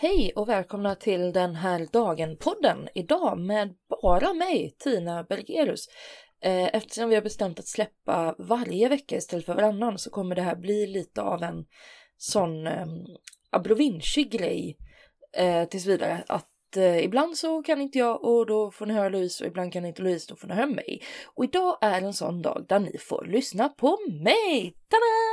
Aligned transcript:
Hej 0.00 0.32
och 0.36 0.48
välkomna 0.48 0.94
till 0.94 1.32
den 1.32 1.54
här 1.54 1.88
dagen-podden. 1.92 2.88
Idag 2.94 3.38
med 3.38 3.74
bara 4.02 4.32
mig, 4.34 4.76
Tina 4.78 5.22
Bergerus. 5.24 5.88
Eh, 6.42 6.74
eftersom 6.74 7.08
vi 7.08 7.14
har 7.14 7.22
bestämt 7.22 7.58
att 7.58 7.66
släppa 7.66 8.34
varje 8.38 8.88
vecka 8.88 9.16
istället 9.16 9.46
för 9.46 9.54
varannan 9.54 9.98
så 9.98 10.10
kommer 10.10 10.34
det 10.34 10.42
här 10.42 10.56
bli 10.56 10.86
lite 10.86 11.22
av 11.22 11.42
en 11.42 11.64
sån 12.16 12.66
eh, 12.66 12.86
abrovinschig 13.50 14.30
grej 14.30 14.76
eh, 15.36 15.64
tills 15.64 15.86
vidare. 15.86 16.24
Att 16.28 16.76
eh, 16.76 17.04
ibland 17.04 17.36
så 17.36 17.62
kan 17.62 17.80
inte 17.80 17.98
jag 17.98 18.24
och 18.24 18.46
då 18.46 18.70
får 18.70 18.86
ni 18.86 18.94
höra 18.94 19.08
Louise 19.08 19.44
och 19.44 19.48
ibland 19.48 19.72
kan 19.72 19.84
inte 19.84 20.02
Louise 20.02 20.26
då 20.28 20.36
får 20.36 20.48
ni 20.48 20.54
höra 20.54 20.66
mig. 20.66 21.02
Och 21.34 21.44
idag 21.44 21.78
är 21.80 22.02
en 22.02 22.14
sån 22.14 22.42
dag 22.42 22.66
där 22.68 22.78
ni 22.78 22.98
får 22.98 23.26
lyssna 23.26 23.68
på 23.68 23.98
mig! 24.22 24.74
Tada! 24.88 25.27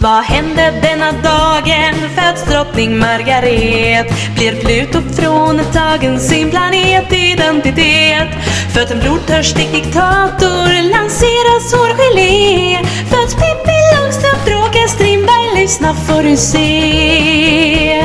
Vad 0.00 0.22
hände 0.24 0.80
denna 0.82 1.12
dagen? 1.12 1.94
Föds 2.16 2.44
drottning 2.44 2.98
Margaret? 2.98 4.06
Blir 4.36 4.60
Pluto 4.60 5.00
från 5.02 5.60
tagen 5.72 6.20
sin 6.20 6.50
planetidentitet? 6.50 8.28
Föds 8.74 8.90
en 8.90 9.00
blodtörstig 9.00 9.72
diktator? 9.72 10.90
Lanseras 10.90 11.74
hårgelé? 11.74 12.78
Föds 13.10 13.34
Pippi 13.34 13.78
Långstrump? 13.96 14.44
Bråkar 14.44 14.88
Strindberg? 14.88 15.60
Lyssna 15.60 15.94
får 15.94 16.22
du 16.22 16.36
se. 16.36 18.02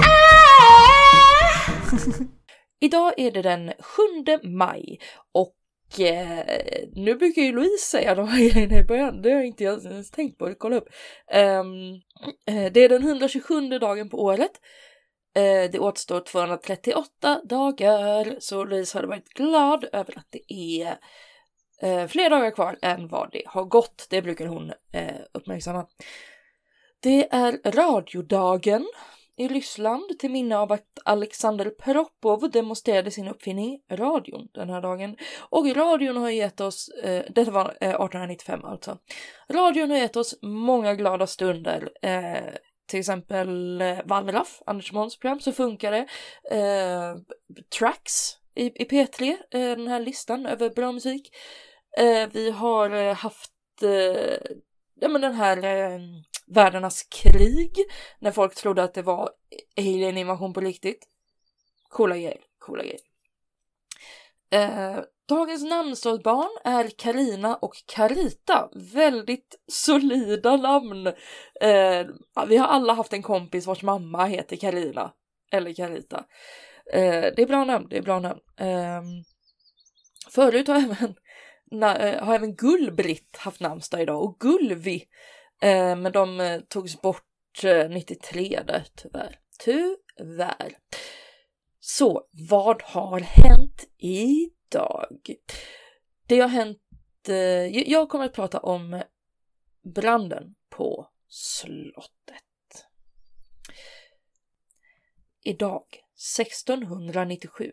Ah! 0.00 1.50
Idag 2.80 3.12
är 3.16 3.30
det 3.30 3.42
den 3.42 3.68
7 3.68 4.48
maj 4.48 4.98
och 5.34 5.52
eh, 5.98 6.88
nu 6.92 7.14
brukar 7.14 7.42
ju 7.42 7.52
Louise 7.52 7.86
säga 7.86 8.14
de 8.14 8.28
här 8.28 8.50
grejerna 8.50 8.78
i 8.78 8.84
början, 8.84 9.22
det 9.22 9.30
har 9.30 9.42
inte 9.42 9.64
jag 9.64 9.84
ens 9.84 10.10
tänkt 10.10 10.38
på, 10.38 10.54
kolla 10.58 10.76
upp. 10.76 10.88
Um, 11.34 11.94
eh, 12.46 12.72
det 12.72 12.80
är 12.80 12.88
den 12.88 13.02
127 13.02 13.78
dagen 13.78 14.08
på 14.08 14.22
året. 14.22 14.52
Eh, 15.34 15.70
det 15.70 15.78
återstår 15.78 16.20
238 16.20 17.40
dagar, 17.44 18.36
så 18.40 18.64
Louise 18.64 18.98
hade 18.98 19.08
varit 19.08 19.28
glad 19.28 19.84
över 19.92 20.18
att 20.18 20.26
det 20.30 20.52
är 20.54 20.98
eh, 21.82 22.06
fler 22.06 22.30
dagar 22.30 22.50
kvar 22.50 22.78
än 22.82 23.08
vad 23.08 23.32
det 23.32 23.42
har 23.46 23.64
gått. 23.64 24.06
Det 24.10 24.22
brukar 24.22 24.46
hon 24.46 24.72
eh, 24.92 25.20
uppmärksamma. 25.32 25.86
Det 27.00 27.28
är 27.34 27.72
radiodagen 27.72 28.86
i 29.40 29.48
Ryssland 29.48 30.18
till 30.18 30.30
minne 30.30 30.58
av 30.58 30.72
att 30.72 30.98
Alexander 31.04 31.70
Propov 31.70 32.50
demonstrerade 32.50 33.10
sin 33.10 33.28
uppfinning 33.28 33.80
radion 33.90 34.48
den 34.52 34.70
här 34.70 34.80
dagen. 34.80 35.16
Och 35.38 35.76
radion 35.76 36.16
har 36.16 36.30
gett 36.30 36.60
oss, 36.60 36.88
eh, 36.88 37.24
detta 37.28 37.50
var 37.50 37.64
eh, 37.64 37.90
1895 37.90 38.64
alltså, 38.64 38.98
radion 39.50 39.90
har 39.90 39.96
gett 39.96 40.16
oss 40.16 40.38
många 40.42 40.94
glada 40.94 41.26
stunder. 41.26 41.90
Eh, 42.02 42.54
till 42.86 43.00
exempel 43.00 43.80
eh, 43.80 43.98
Wallraff, 44.04 44.62
Anders 44.66 44.92
Måns 44.92 45.18
program, 45.18 45.40
så 45.40 45.52
funkar 45.52 45.92
det. 45.92 46.06
Eh, 46.56 47.16
tracks 47.78 48.38
i, 48.54 48.82
i 48.82 48.84
P3, 48.84 49.30
eh, 49.30 49.36
den 49.60 49.88
här 49.88 50.00
listan 50.00 50.46
över 50.46 50.70
bra 50.70 50.92
musik. 50.92 51.30
Eh, 51.98 52.28
vi 52.32 52.50
har 52.50 52.90
eh, 52.90 53.14
haft 53.14 53.52
eh, 53.82 54.56
ja, 55.00 55.08
men 55.08 55.20
den 55.20 55.34
här 55.34 55.56
eh, 55.56 56.00
världarnas 56.46 57.02
krig 57.02 57.76
när 58.18 58.30
folk 58.30 58.54
trodde 58.54 58.82
att 58.82 58.94
det 58.94 59.02
var 59.02 59.30
alien-invasion 59.76 60.52
på 60.52 60.60
riktigt. 60.60 61.06
Coola 61.88 62.16
grejer, 62.16 62.40
coola 62.58 62.82
grejer. 62.82 63.00
Eh, 64.50 65.00
dagens 65.28 65.62
namnsdagsbarn 65.62 66.50
är 66.64 66.90
Karina 66.98 67.56
och 67.56 67.74
Karita. 67.86 68.68
Väldigt 68.74 69.60
solida 69.72 70.56
namn. 70.56 71.06
Eh, 71.60 72.06
vi 72.48 72.56
har 72.56 72.66
alla 72.66 72.92
haft 72.92 73.12
en 73.12 73.22
kompis 73.22 73.66
vars 73.66 73.82
mamma 73.82 74.24
heter 74.24 74.56
Karina 74.56 75.12
eller 75.52 75.74
Karita. 75.74 76.24
Eh, 76.92 77.32
det 77.36 77.42
är 77.42 77.46
bra 77.46 77.64
namn, 77.64 77.86
det 77.90 77.98
är 77.98 78.02
bra 78.02 78.18
namn. 78.20 78.40
Eh, 78.56 79.02
förut 80.30 80.68
har 80.68 80.74
även, 80.84 81.14
Eh, 81.72 82.24
har 82.24 82.34
även 82.34 82.56
Gull-Britt 82.56 83.36
haft 83.36 83.60
namnsdag 83.60 84.02
idag 84.02 84.22
och 84.22 84.40
Gullvi. 84.40 85.04
Eh, 85.62 85.96
men 85.96 86.12
de 86.12 86.40
eh, 86.40 86.60
togs 86.60 87.00
bort 87.00 87.64
eh, 87.64 87.88
93 87.88 88.62
där 88.66 88.86
tyvärr. 88.94 89.38
Tyvärr. 89.58 90.76
Så 91.80 92.26
vad 92.30 92.82
har 92.82 93.20
hänt 93.20 93.88
idag? 93.98 95.18
Det 96.26 96.40
har 96.40 96.48
hänt, 96.48 96.78
eh, 97.28 97.66
jag 97.90 98.08
kommer 98.08 98.24
att 98.24 98.32
prata 98.32 98.58
om 98.58 99.02
branden 99.82 100.54
på 100.68 101.08
slottet. 101.28 102.44
Idag, 105.42 105.84
1697, 106.38 107.72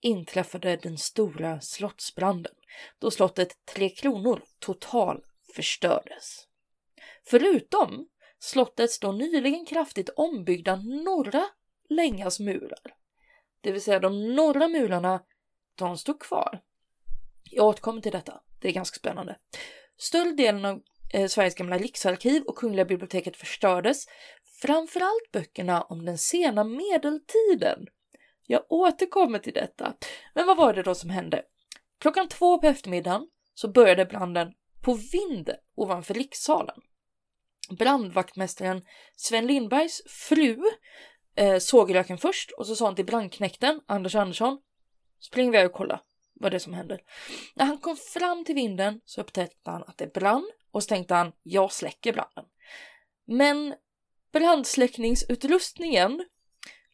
inträffade 0.00 0.76
den 0.76 0.98
stora 0.98 1.60
slottsbranden 1.60 2.52
då 2.98 3.10
slottet 3.10 3.64
Tre 3.64 3.88
Kronor 3.88 4.42
total 4.58 5.24
förstördes. 5.54 6.46
Förutom 7.24 8.08
slottets 8.38 8.98
då 8.98 9.12
nyligen 9.12 9.66
kraftigt 9.66 10.08
ombyggda 10.16 10.76
norra 10.76 11.46
längas 11.88 12.40
murar. 12.40 12.94
Det 13.60 13.72
vill 13.72 13.82
säga 13.82 14.00
de 14.00 14.34
norra 14.34 14.68
murarna, 14.68 15.22
de 15.74 15.98
stod 15.98 16.20
kvar. 16.20 16.60
Jag 17.50 17.66
återkommer 17.66 18.00
till 18.00 18.12
detta, 18.12 18.40
det 18.60 18.68
är 18.68 18.72
ganska 18.72 18.98
spännande. 18.98 19.38
Större 19.96 20.32
delen 20.32 20.64
av 20.64 20.82
eh, 21.12 21.28
Sveriges 21.28 21.54
gamla 21.54 21.78
riksarkiv 21.78 22.42
och 22.42 22.56
Kungliga 22.56 22.84
biblioteket 22.84 23.36
förstördes, 23.36 24.06
framförallt 24.62 25.32
böckerna 25.32 25.82
om 25.82 26.04
den 26.04 26.18
sena 26.18 26.64
medeltiden. 26.64 27.86
Jag 28.46 28.62
återkommer 28.68 29.38
till 29.38 29.52
detta. 29.52 29.94
Men 30.34 30.46
vad 30.46 30.56
var 30.56 30.74
det 30.74 30.82
då 30.82 30.94
som 30.94 31.10
hände? 31.10 31.42
Klockan 31.98 32.28
två 32.28 32.58
på 32.58 32.66
eftermiddagen 32.66 33.28
så 33.54 33.68
började 33.68 34.04
branden 34.04 34.52
på 34.82 34.98
vinden 35.12 35.56
ovanför 35.74 36.14
rikssalen 36.14 36.80
brandvaktmästaren 37.70 38.82
Sven 39.16 39.46
Lindbergs 39.46 40.02
fru 40.06 40.58
eh, 41.34 41.58
såg 41.58 41.94
röken 41.94 42.18
först 42.18 42.50
och 42.50 42.66
så 42.66 42.76
sa 42.76 42.84
han 42.84 42.94
till 42.94 43.06
brandknäkten 43.06 43.80
Anders 43.86 44.14
Andersson 44.14 44.58
spring 45.20 45.48
iväg 45.48 45.66
och 45.66 45.72
kolla 45.72 46.00
vad 46.34 46.52
det 46.52 46.56
är 46.56 46.58
som 46.58 46.74
händer. 46.74 47.00
När 47.54 47.64
han 47.64 47.78
kom 47.78 47.96
fram 47.96 48.44
till 48.44 48.54
vinden 48.54 49.00
så 49.04 49.20
upptäckte 49.20 49.70
han 49.70 49.82
att 49.82 49.98
det 49.98 50.12
brann 50.12 50.50
och 50.70 50.82
så 50.82 50.88
tänkte 50.88 51.14
han 51.14 51.32
jag 51.42 51.72
släcker 51.72 52.12
branden. 52.12 52.44
Men 53.26 53.74
brandsläckningsutrustningen 54.32 56.24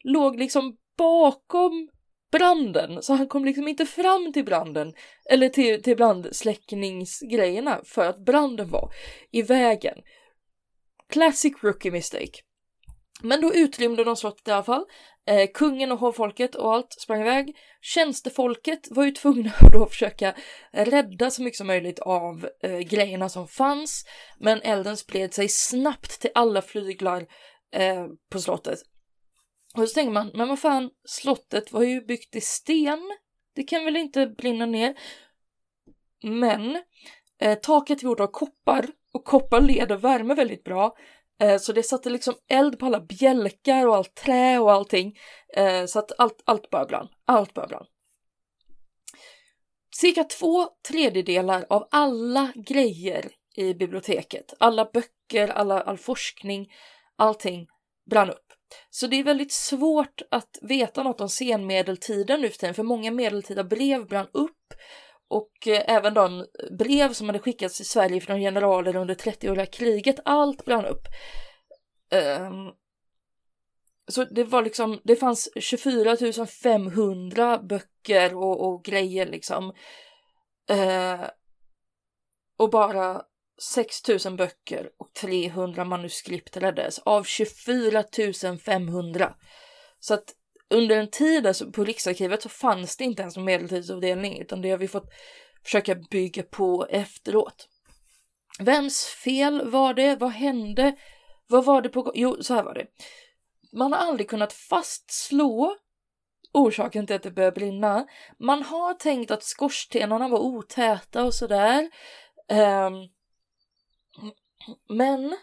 låg 0.03 0.39
liksom 0.39 0.77
bakom 0.97 1.89
branden 2.31 3.03
så 3.03 3.13
han 3.13 3.27
kom 3.27 3.45
liksom 3.45 3.67
inte 3.67 3.85
fram 3.85 4.33
till 4.33 4.45
branden 4.45 4.93
eller 5.29 5.49
till, 5.49 5.83
till 5.83 5.97
brandsläckningsgrejerna 5.97 7.81
för 7.85 8.09
att 8.09 8.25
branden 8.25 8.69
var 8.69 8.93
i 9.31 9.41
vägen. 9.41 9.97
Classic 11.09 11.53
rookie 11.61 11.91
mistake. 11.91 12.41
Men 13.21 13.41
då 13.41 13.53
utrymde 13.53 14.03
de 14.03 14.15
slottet 14.15 14.47
i 14.47 14.51
alla 14.51 14.63
fall. 14.63 14.85
Eh, 15.27 15.49
kungen 15.53 15.91
och 15.91 15.99
hovfolket 15.99 16.55
och 16.55 16.73
allt 16.73 16.93
sprang 16.93 17.21
iväg. 17.21 17.55
Tjänstefolket 17.81 18.87
var 18.89 19.05
ju 19.05 19.11
tvungna 19.11 19.51
att 19.61 19.71
då 19.73 19.85
försöka 19.85 20.35
rädda 20.71 21.31
så 21.31 21.41
mycket 21.41 21.57
som 21.57 21.67
möjligt 21.67 21.99
av 21.99 22.49
eh, 22.63 22.79
grejerna 22.79 23.29
som 23.29 23.47
fanns. 23.47 24.05
Men 24.39 24.61
elden 24.61 24.97
spred 24.97 25.33
sig 25.33 25.49
snabbt 25.49 26.21
till 26.21 26.31
alla 26.35 26.61
flyglar 26.61 27.25
eh, 27.73 28.05
på 28.31 28.39
slottet. 28.39 28.79
Och 29.77 29.89
så 29.89 29.93
tänker 29.93 30.11
man, 30.11 30.31
men 30.33 30.47
vad 30.47 30.59
fan, 30.59 30.89
slottet 31.05 31.71
var 31.71 31.83
ju 31.83 32.01
byggt 32.01 32.35
i 32.35 32.41
sten. 32.41 33.11
Det 33.55 33.63
kan 33.63 33.85
väl 33.85 33.97
inte 33.97 34.27
brinna 34.27 34.65
ner? 34.65 34.95
Men 36.23 36.83
eh, 37.41 37.59
taket 37.59 37.99
är 37.99 38.03
gjort 38.03 38.19
av 38.19 38.27
koppar 38.27 38.87
och 39.13 39.25
koppar 39.25 39.61
leder 39.61 39.97
värme 39.97 40.33
väldigt 40.33 40.63
bra. 40.63 40.95
Eh, 41.39 41.57
så 41.57 41.73
det 41.73 41.83
satte 41.83 42.09
liksom 42.09 42.33
eld 42.49 42.79
på 42.79 42.85
alla 42.85 42.99
bjälkar 42.99 43.87
och 43.87 43.95
allt 43.95 44.15
trä 44.15 44.59
och 44.59 44.71
allting. 44.71 45.17
Eh, 45.55 45.85
så 45.85 45.99
att 45.99 46.11
allt, 46.19 46.41
allt 46.45 46.69
bara 46.69 46.85
brann. 46.85 47.07
Allt 47.25 47.53
bara 47.53 47.67
brann. 47.67 47.85
Cirka 49.95 50.23
två 50.23 50.69
tredjedelar 50.87 51.65
av 51.69 51.87
alla 51.91 52.53
grejer 52.55 53.31
i 53.55 53.73
biblioteket, 53.73 54.53
alla 54.59 54.89
böcker, 54.93 55.47
alla, 55.47 55.81
all 55.81 55.97
forskning, 55.97 56.73
allting 57.15 57.67
brann 58.09 58.29
upp. 58.29 58.47
Så 58.89 59.07
det 59.07 59.15
är 59.19 59.23
väldigt 59.23 59.51
svårt 59.51 60.21
att 60.31 60.57
veta 60.61 61.03
något 61.03 61.21
om 61.21 61.29
senmedeltiden 61.29 62.41
nu 62.41 62.49
för 62.49 62.57
tiden, 62.57 62.75
för 62.75 62.83
många 62.83 63.11
medeltida 63.11 63.63
brev 63.63 64.07
brann 64.07 64.27
upp 64.31 64.73
och 65.27 65.67
eh, 65.67 65.83
även 65.87 66.13
de 66.13 66.45
brev 66.79 67.13
som 67.13 67.29
hade 67.29 67.39
skickats 67.39 67.77
till 67.77 67.85
Sverige 67.85 68.21
från 68.21 68.39
generaler 68.39 68.95
under 68.95 69.15
30-åriga 69.15 69.65
kriget, 69.65 70.19
allt 70.25 70.65
brann 70.65 70.85
upp. 70.85 71.07
Um, 72.11 72.71
så 74.07 74.23
det 74.23 74.43
var 74.43 74.63
liksom, 74.63 75.01
det 75.03 75.15
fanns 75.15 75.49
24 75.55 76.45
500 76.45 77.57
böcker 77.57 78.35
och, 78.35 78.67
och 78.67 78.83
grejer 78.83 79.25
liksom. 79.25 79.73
Uh, 80.71 81.25
och 82.57 82.69
bara 82.69 83.21
6000 83.61 84.35
böcker 84.35 84.89
och 84.97 85.13
300 85.13 85.85
manuskript 85.85 86.57
räddades 86.57 86.99
av 86.99 87.23
24 87.23 88.03
500. 88.65 89.35
Så 89.99 90.13
att 90.13 90.33
under 90.69 90.97
en 90.97 91.09
tid 91.09 91.47
alltså 91.47 91.71
på 91.71 91.83
Riksarkivet 91.83 92.41
så 92.41 92.49
fanns 92.49 92.97
det 92.97 93.03
inte 93.03 93.21
ens 93.21 93.35
någon 93.35 93.45
medeltidsavdelning 93.45 94.39
utan 94.39 94.61
det 94.61 94.69
har 94.69 94.77
vi 94.77 94.87
fått 94.87 95.09
försöka 95.63 95.95
bygga 95.95 96.43
på 96.43 96.87
efteråt. 96.89 97.67
Vems 98.59 99.05
fel 99.05 99.69
var 99.69 99.93
det? 99.93 100.15
Vad 100.15 100.31
hände? 100.31 100.95
Vad 101.47 101.65
var 101.65 101.81
det 101.81 101.89
på 101.89 102.11
Jo, 102.15 102.43
så 102.43 102.53
här 102.53 102.63
var 102.63 102.73
det. 102.73 102.87
Man 103.73 103.93
har 103.93 103.99
aldrig 103.99 104.29
kunnat 104.29 104.53
fastslå 104.53 105.75
orsaken 106.53 107.07
till 107.07 107.15
att 107.15 107.23
det 107.23 107.31
började 107.31 107.55
brinna. 107.59 108.07
Man 108.39 108.63
har 108.63 108.93
tänkt 108.93 109.31
att 109.31 109.43
skorstenarna 109.43 110.27
var 110.27 110.39
otäta 110.39 111.23
och 111.23 111.33
sådär. 111.33 111.89
Um, 112.51 113.09
men 114.89 115.37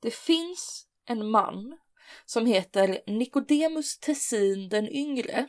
det 0.00 0.14
finns 0.14 0.86
en 1.06 1.30
man 1.30 1.78
som 2.24 2.46
heter 2.46 3.00
Nicodemus 3.06 3.98
Tessin 3.98 4.68
den 4.68 4.88
yngre 4.88 5.48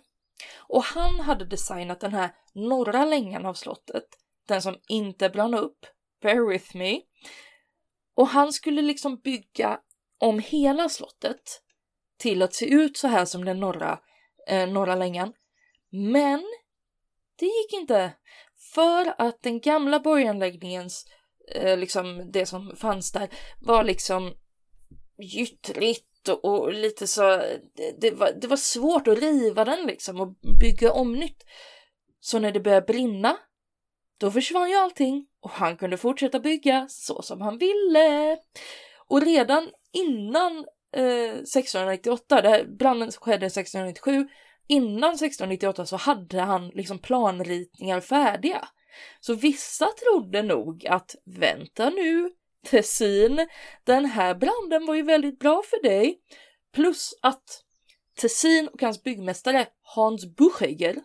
och 0.57 0.83
han 0.83 1.19
hade 1.19 1.45
designat 1.45 2.00
den 2.00 2.13
här 2.13 2.36
norra 2.53 3.06
längan 3.06 3.45
av 3.45 3.53
slottet, 3.53 4.06
den 4.47 4.62
som 4.62 4.77
inte 4.88 5.30
brann 5.30 5.53
upp, 5.53 5.86
bear 6.21 6.50
with 6.50 6.77
me. 6.77 7.01
Och 8.15 8.27
han 8.27 8.53
skulle 8.53 8.81
liksom 8.81 9.18
bygga 9.18 9.80
om 10.18 10.39
hela 10.39 10.89
slottet 10.89 11.62
till 12.18 12.42
att 12.42 12.53
se 12.53 12.65
ut 12.65 12.97
så 12.97 13.07
här 13.07 13.25
som 13.25 13.45
den 13.45 13.59
norra, 13.59 14.00
eh, 14.47 14.69
norra 14.69 14.95
längan. 14.95 15.33
Men 15.89 16.45
det 17.36 17.45
gick 17.45 17.74
inte 17.74 18.12
för 18.74 19.21
att 19.21 19.42
den 19.42 19.59
gamla 19.59 20.00
borganläggningens, 20.00 21.06
eh, 21.51 21.77
liksom 21.77 22.31
det 22.31 22.45
som 22.45 22.75
fanns 22.75 23.12
där, 23.12 23.30
var 23.59 23.83
liksom 23.83 24.33
gyttrigt 25.18 26.30
och, 26.30 26.45
och 26.45 26.74
lite 26.74 27.07
så, 27.07 27.21
det, 27.75 28.01
det, 28.01 28.12
var, 28.12 28.31
det 28.42 28.47
var 28.47 28.57
svårt 28.57 29.07
att 29.07 29.19
riva 29.19 29.65
den 29.65 29.88
liksom 29.88 30.21
och 30.21 30.36
bygga 30.59 30.92
om 30.92 31.13
nytt. 31.13 31.44
Så 32.19 32.39
när 32.39 32.51
det 32.51 32.59
började 32.59 32.86
brinna, 32.86 33.38
då 34.18 34.31
försvann 34.31 34.69
ju 34.69 34.75
allting 34.75 35.27
och 35.42 35.51
han 35.51 35.77
kunde 35.77 35.97
fortsätta 35.97 36.39
bygga 36.39 36.88
så 36.89 37.21
som 37.21 37.42
han 37.42 37.57
ville. 37.57 38.38
Och 39.07 39.21
redan 39.21 39.69
innan 39.92 40.57
eh, 40.95 41.33
1698, 41.33 42.42
det 42.42 42.50
här, 42.50 42.63
branden 42.63 43.12
skedde 43.12 43.45
1697, 43.45 44.27
innan 44.68 45.13
1698 45.13 45.86
så 45.86 45.95
hade 45.95 46.42
han 46.42 46.68
liksom 46.68 47.00
planritningar 47.00 48.01
färdiga. 48.01 48.68
Så 49.19 49.33
vissa 49.33 49.88
trodde 50.03 50.42
nog 50.42 50.88
att 50.88 51.15
vänta 51.25 51.89
nu, 51.89 52.30
Tessin, 52.65 53.47
den 53.83 54.06
här 54.06 54.36
branden 54.36 54.86
var 54.86 54.95
ju 54.95 55.01
väldigt 55.01 55.39
bra 55.39 55.63
för 55.69 55.83
dig. 55.83 56.19
Plus 56.74 57.13
att 57.21 57.63
Tessin 58.15 58.68
och 58.68 58.81
hans 58.81 59.03
byggmästare 59.03 59.68
Hans 59.81 60.25
Buchegger 60.36 60.95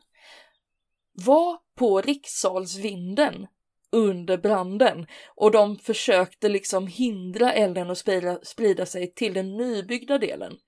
var 1.12 1.58
på 1.74 2.00
rikssalsvinden 2.00 3.46
under 3.92 4.38
branden 4.38 5.06
och 5.34 5.50
de 5.50 5.78
försökte 5.78 6.48
liksom 6.48 6.86
hindra 6.86 7.52
elden 7.52 7.90
att 7.90 7.98
sprida, 7.98 8.38
sprida 8.42 8.86
sig 8.86 9.14
till 9.14 9.34
den 9.34 9.56
nybyggda 9.56 10.18
delen. 10.18 10.58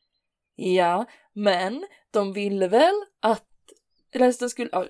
Ja, 0.54 1.06
men 1.32 1.86
de 2.10 2.32
ville 2.32 2.68
väl 2.68 2.94
att 3.20 3.51
resten 4.12 4.50
skulle... 4.50 4.70
Ja, 4.72 4.86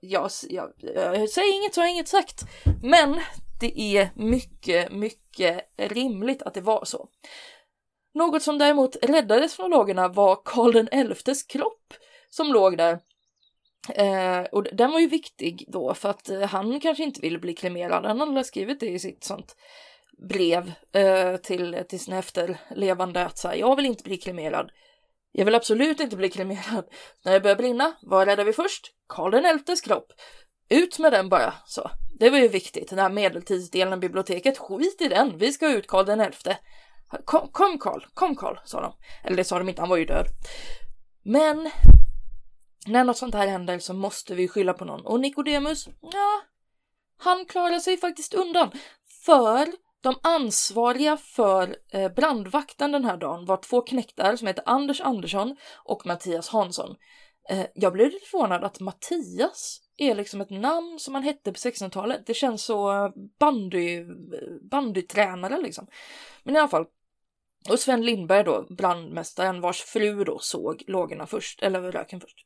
jag, 0.00 0.30
jag, 0.48 0.72
jag 0.80 1.28
säger 1.28 1.56
inget 1.56 1.74
så 1.74 1.80
har 1.80 1.86
jag 1.86 1.94
inget 1.94 2.08
sagt. 2.08 2.42
Men 2.82 3.20
det 3.60 3.80
är 3.80 4.10
mycket, 4.14 4.92
mycket 4.92 5.60
rimligt 5.76 6.42
att 6.42 6.54
det 6.54 6.60
var 6.60 6.84
så. 6.84 7.08
Något 8.14 8.42
som 8.42 8.58
däremot 8.58 8.96
räddades 9.02 9.54
från 9.54 9.70
lagerna 9.70 10.08
var 10.08 10.40
Karl 10.44 11.14
XIs 11.14 11.42
kropp 11.42 11.94
som 12.30 12.52
låg 12.52 12.76
där. 12.76 12.98
Eh, 13.94 14.42
och 14.52 14.62
den 14.62 14.92
var 14.92 15.00
ju 15.00 15.08
viktig 15.08 15.64
då 15.68 15.94
för 15.94 16.08
att 16.08 16.28
eh, 16.28 16.40
han 16.40 16.80
kanske 16.80 17.04
inte 17.04 17.20
ville 17.20 17.38
bli 17.38 17.54
kremerad. 17.54 18.04
Han 18.04 18.20
hade 18.20 18.44
skrivit 18.44 18.80
det 18.80 18.90
i 18.90 18.98
sitt 18.98 19.24
sånt 19.24 19.56
brev 20.18 20.72
eh, 20.92 21.36
till, 21.36 21.84
till 21.88 22.00
sin 22.00 22.14
efterlevande 22.14 23.24
att 23.24 23.38
säga 23.38 23.56
jag 23.56 23.76
vill 23.76 23.86
inte 23.86 24.04
bli 24.04 24.16
kremerad. 24.16 24.70
Jag 25.38 25.44
vill 25.44 25.54
absolut 25.54 26.00
inte 26.00 26.16
bli 26.16 26.30
kremerad. 26.30 26.84
När 27.24 27.32
det 27.32 27.40
börjar 27.40 27.56
brinna, 27.56 27.92
vad 28.02 28.28
räddar 28.28 28.44
vi 28.44 28.52
först? 28.52 28.92
Karl 29.08 29.58
XIs 29.64 29.80
kropp. 29.80 30.12
Ut 30.68 30.98
med 30.98 31.12
den 31.12 31.28
bara, 31.28 31.54
så. 31.66 31.90
Det 32.18 32.30
var 32.30 32.38
ju 32.38 32.48
viktigt, 32.48 32.90
den 32.90 32.98
här 32.98 33.10
medeltidsdelen 33.10 33.92
av 33.92 33.98
biblioteket. 33.98 34.58
Skit 34.58 35.00
i 35.00 35.08
den, 35.08 35.38
vi 35.38 35.52
ska 35.52 35.68
ut 35.68 35.86
Karl 35.86 36.32
XI. 36.32 36.50
Kom, 37.24 37.48
kom 37.52 37.78
Karl, 37.78 38.04
kom 38.14 38.36
Karl, 38.36 38.56
sa 38.64 38.80
de. 38.80 38.92
Eller 39.24 39.36
det 39.36 39.44
sa 39.44 39.58
de 39.58 39.68
inte, 39.68 39.82
han 39.82 39.88
var 39.88 39.96
ju 39.96 40.04
död. 40.04 40.26
Men 41.24 41.70
när 42.86 43.04
något 43.04 43.18
sånt 43.18 43.34
här 43.34 43.46
händer 43.46 43.78
så 43.78 43.94
måste 43.94 44.34
vi 44.34 44.48
skylla 44.48 44.72
på 44.72 44.84
någon. 44.84 45.06
Och 45.06 45.20
Nikodemus, 45.20 45.88
ja, 46.00 46.42
han 47.18 47.46
klarar 47.46 47.78
sig 47.78 47.96
faktiskt 47.96 48.34
undan. 48.34 48.70
För 49.24 49.66
de 50.06 50.18
ansvariga 50.22 51.16
för 51.16 51.76
eh, 51.92 52.12
brandvakten 52.12 52.92
den 52.92 53.04
här 53.04 53.16
dagen 53.16 53.44
var 53.44 53.56
två 53.56 53.80
knektar 53.80 54.36
som 54.36 54.46
heter 54.46 54.62
Anders 54.66 55.00
Andersson 55.00 55.56
och 55.84 56.06
Mattias 56.06 56.48
Hansson. 56.48 56.96
Eh, 57.48 57.66
jag 57.74 57.92
blev 57.92 58.10
lite 58.10 58.26
förvånad 58.26 58.64
att 58.64 58.80
Mattias 58.80 59.80
är 59.96 60.14
liksom 60.14 60.40
ett 60.40 60.50
namn 60.50 60.98
som 60.98 61.12
man 61.12 61.22
hette 61.22 61.52
på 61.52 61.58
1600-talet. 61.58 62.26
Det 62.26 62.34
känns 62.34 62.64
så 62.64 62.92
eh, 62.92 63.10
bandy, 63.38 64.04
bandytränare 64.70 65.62
liksom. 65.62 65.86
Men 66.42 66.56
i 66.56 66.58
alla 66.58 66.68
fall. 66.68 66.86
Och 67.70 67.78
Sven 67.78 68.04
Lindberg 68.04 68.44
då, 68.44 68.66
brandmästaren 68.70 69.60
vars 69.60 69.82
fru 69.82 70.24
då 70.24 70.38
såg 70.38 70.82
lågorna 70.86 71.26
först, 71.26 71.62
eller 71.62 71.92
röken 71.92 72.20
först. 72.20 72.36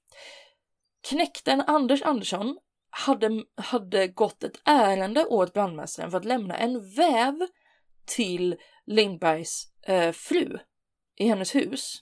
Knäkten 1.09 1.61
Anders 1.61 2.03
Andersson 2.03 2.59
hade, 2.91 3.45
hade 3.57 4.09
gått 4.09 4.45
ett 4.45 4.61
ärende 4.65 5.25
åt 5.25 5.53
brandmästaren 5.53 6.11
för 6.11 6.19
att 6.19 6.25
lämna 6.25 6.57
en 6.57 6.95
väv 6.95 7.47
till 8.07 8.57
Lindbergs 8.87 9.65
eh, 9.87 10.13
fru 10.13 10.59
i 11.17 11.29
hennes 11.29 11.55
hus. 11.55 11.99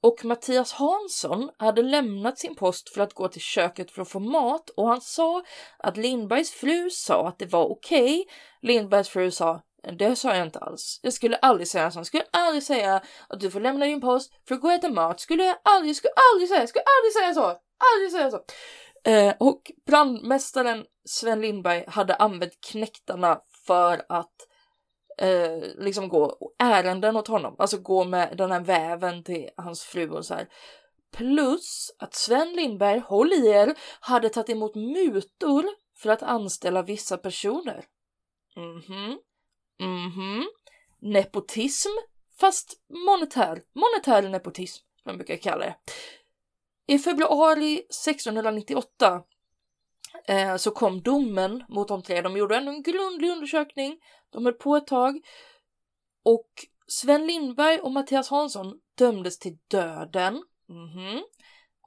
Och 0.00 0.24
Mattias 0.24 0.72
Hansson 0.72 1.50
hade 1.58 1.82
lämnat 1.82 2.38
sin 2.38 2.54
post 2.54 2.88
för 2.88 3.00
att 3.00 3.14
gå 3.14 3.28
till 3.28 3.40
köket 3.40 3.90
för 3.90 4.02
att 4.02 4.08
få 4.08 4.20
mat 4.20 4.70
och 4.70 4.88
han 4.88 5.00
sa 5.00 5.42
att 5.78 5.96
Lindbergs 5.96 6.50
fru 6.50 6.90
sa 6.90 7.28
att 7.28 7.38
det 7.38 7.46
var 7.46 7.64
okej. 7.64 8.20
Okay. 8.20 8.24
Lindbergs 8.62 9.08
fru 9.08 9.30
sa 9.30 9.62
det 9.92 10.16
sa 10.16 10.34
jag 10.36 10.46
inte 10.46 10.58
alls. 10.58 11.00
Jag 11.02 11.12
skulle 11.12 11.36
aldrig 11.36 11.68
säga 11.68 11.90
så. 11.90 11.98
Jag 11.98 12.06
skulle 12.06 12.24
aldrig 12.30 12.62
säga 12.62 13.02
att 13.28 13.40
du 13.40 13.50
får 13.50 13.60
lämna 13.60 13.86
din 13.86 14.00
post 14.00 14.32
för 14.48 14.54
att 14.54 14.60
gå 14.60 14.68
och 14.68 14.74
äta 14.74 14.88
mat. 14.88 15.20
Skulle 15.20 15.44
jag 15.44 15.56
aldrig, 15.62 15.96
skulle 15.96 16.12
aldrig 16.32 16.48
säga, 16.48 16.66
skulle 16.66 16.84
aldrig 16.98 17.12
säga 17.12 17.34
så. 17.34 17.60
Aldrig 17.94 18.12
säga 18.12 18.30
så. 18.30 18.40
Eh, 19.04 19.34
och 19.40 19.72
brandmästaren 19.86 20.86
Sven 21.04 21.40
Lindberg 21.40 21.84
hade 21.88 22.14
använt 22.14 22.60
knäktarna 22.60 23.40
för 23.66 24.02
att 24.08 24.34
eh, 25.18 25.58
liksom 25.78 26.08
gå 26.08 26.52
ärenden 26.58 27.16
åt 27.16 27.28
honom, 27.28 27.56
alltså 27.58 27.78
gå 27.78 28.04
med 28.04 28.36
den 28.36 28.52
här 28.52 28.60
väven 28.60 29.24
till 29.24 29.50
hans 29.56 29.82
fru 29.82 30.10
och 30.10 30.26
så 30.26 30.34
här. 30.34 30.48
Plus 31.16 31.90
att 31.98 32.14
Sven 32.14 32.52
Lindberg, 32.52 32.98
håll 32.98 33.32
i 33.32 33.48
er, 33.48 33.74
hade 34.00 34.28
tagit 34.28 34.50
emot 34.50 34.74
mutor 34.74 35.64
för 35.96 36.10
att 36.10 36.22
anställa 36.22 36.82
vissa 36.82 37.16
personer. 37.16 37.84
Mhm, 38.56 39.18
mhm. 39.80 40.46
Nepotism, 40.98 41.90
fast 42.40 42.72
monetär, 42.88 43.62
monetär 43.74 44.28
nepotism, 44.28 44.84
som 45.02 45.10
man 45.10 45.16
brukar 45.16 45.36
kalla 45.36 45.64
det. 45.64 45.76
I 46.86 46.98
februari 46.98 47.74
1698 47.74 49.22
eh, 50.28 50.56
så 50.56 50.70
kom 50.70 51.02
domen 51.02 51.64
mot 51.68 51.88
de 51.88 52.02
tre. 52.02 52.20
De 52.20 52.36
gjorde 52.36 52.56
ändå 52.56 52.72
en 52.72 52.82
grundlig 52.82 53.30
undersökning. 53.30 53.98
De 54.30 54.44
höll 54.44 54.54
på 54.54 54.76
ett 54.76 54.86
tag. 54.86 55.20
Och 56.24 56.48
Sven 56.86 57.26
Lindberg 57.26 57.78
och 57.80 57.92
Mattias 57.92 58.30
Hansson 58.30 58.80
dömdes 58.98 59.38
till 59.38 59.58
döden. 59.68 60.42
Mm 60.68 60.88
-hmm. 60.88 61.22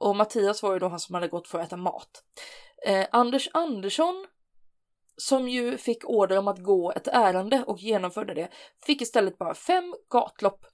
Och 0.00 0.16
Mattias 0.16 0.62
var 0.62 0.72
ju 0.72 0.78
då 0.78 0.88
han 0.88 1.00
som 1.00 1.14
hade 1.14 1.28
gått 1.28 1.48
för 1.48 1.58
att 1.58 1.66
äta 1.66 1.76
mat. 1.76 2.24
Eh, 2.86 3.06
Anders 3.12 3.48
Andersson, 3.52 4.26
som 5.16 5.48
ju 5.48 5.78
fick 5.78 6.08
order 6.08 6.38
om 6.38 6.48
att 6.48 6.62
gå 6.62 6.92
ett 6.92 7.08
ärende 7.08 7.64
och 7.66 7.78
genomförde 7.78 8.34
det, 8.34 8.48
fick 8.86 9.02
istället 9.02 9.38
bara 9.38 9.54
fem 9.54 9.94
gatlopp 10.10 10.66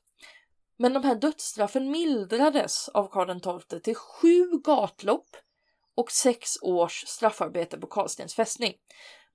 men 0.78 0.92
de 0.92 1.04
här 1.04 1.14
dödsstraffen 1.14 1.90
mildrades 1.90 2.88
av 2.88 3.08
Karl 3.08 3.60
XII 3.60 3.80
till 3.80 3.94
sju 3.94 4.50
gatlopp 4.64 5.26
och 5.96 6.10
sex 6.10 6.50
års 6.62 7.04
straffarbete 7.06 7.78
på 7.78 7.86
Karlstens 7.86 8.34
fästning. 8.34 8.74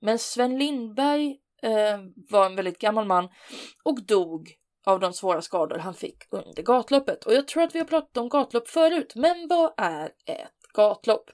Men 0.00 0.18
Sven 0.18 0.58
Lindberg 0.58 1.38
eh, 1.62 1.98
var 2.30 2.46
en 2.46 2.56
väldigt 2.56 2.78
gammal 2.78 3.06
man 3.06 3.28
och 3.84 4.02
dog 4.02 4.48
av 4.86 5.00
de 5.00 5.12
svåra 5.12 5.42
skador 5.42 5.78
han 5.78 5.94
fick 5.94 6.24
under 6.30 6.62
gatloppet. 6.62 7.24
Och 7.24 7.34
jag 7.34 7.48
tror 7.48 7.62
att 7.62 7.74
vi 7.74 7.78
har 7.78 7.86
pratat 7.86 8.16
om 8.16 8.28
gatlopp 8.28 8.68
förut, 8.68 9.12
men 9.14 9.48
vad 9.48 9.72
är 9.76 10.06
ett 10.26 10.72
gatlopp? 10.74 11.30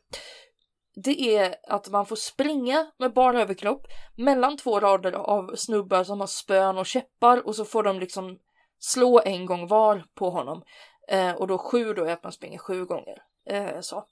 det 1.04 1.36
är 1.36 1.56
att 1.68 1.90
man 1.90 2.06
får 2.06 2.16
springa 2.16 2.86
med 2.98 3.12
bara 3.12 3.42
överkropp 3.42 3.86
mellan 4.16 4.56
två 4.56 4.80
rader 4.80 5.12
av 5.12 5.56
snubbar 5.56 6.04
som 6.04 6.20
har 6.20 6.26
spön 6.26 6.78
och 6.78 6.86
käppar 6.86 7.46
och 7.46 7.56
så 7.56 7.64
får 7.64 7.82
de 7.82 8.00
liksom 8.00 8.38
slå 8.78 9.20
en 9.24 9.46
gång 9.46 9.66
var 9.66 10.04
på 10.14 10.30
honom. 10.30 10.62
Eh, 11.08 11.32
och 11.32 11.46
då 11.46 11.58
sju 11.58 11.94
då 11.94 12.04
är 12.04 12.12
att 12.12 12.22
man 12.22 12.32
springer 12.32 12.58
sju 12.58 12.84
gånger. 12.84 13.22
Eh, 13.48 13.80
så. 13.80 14.04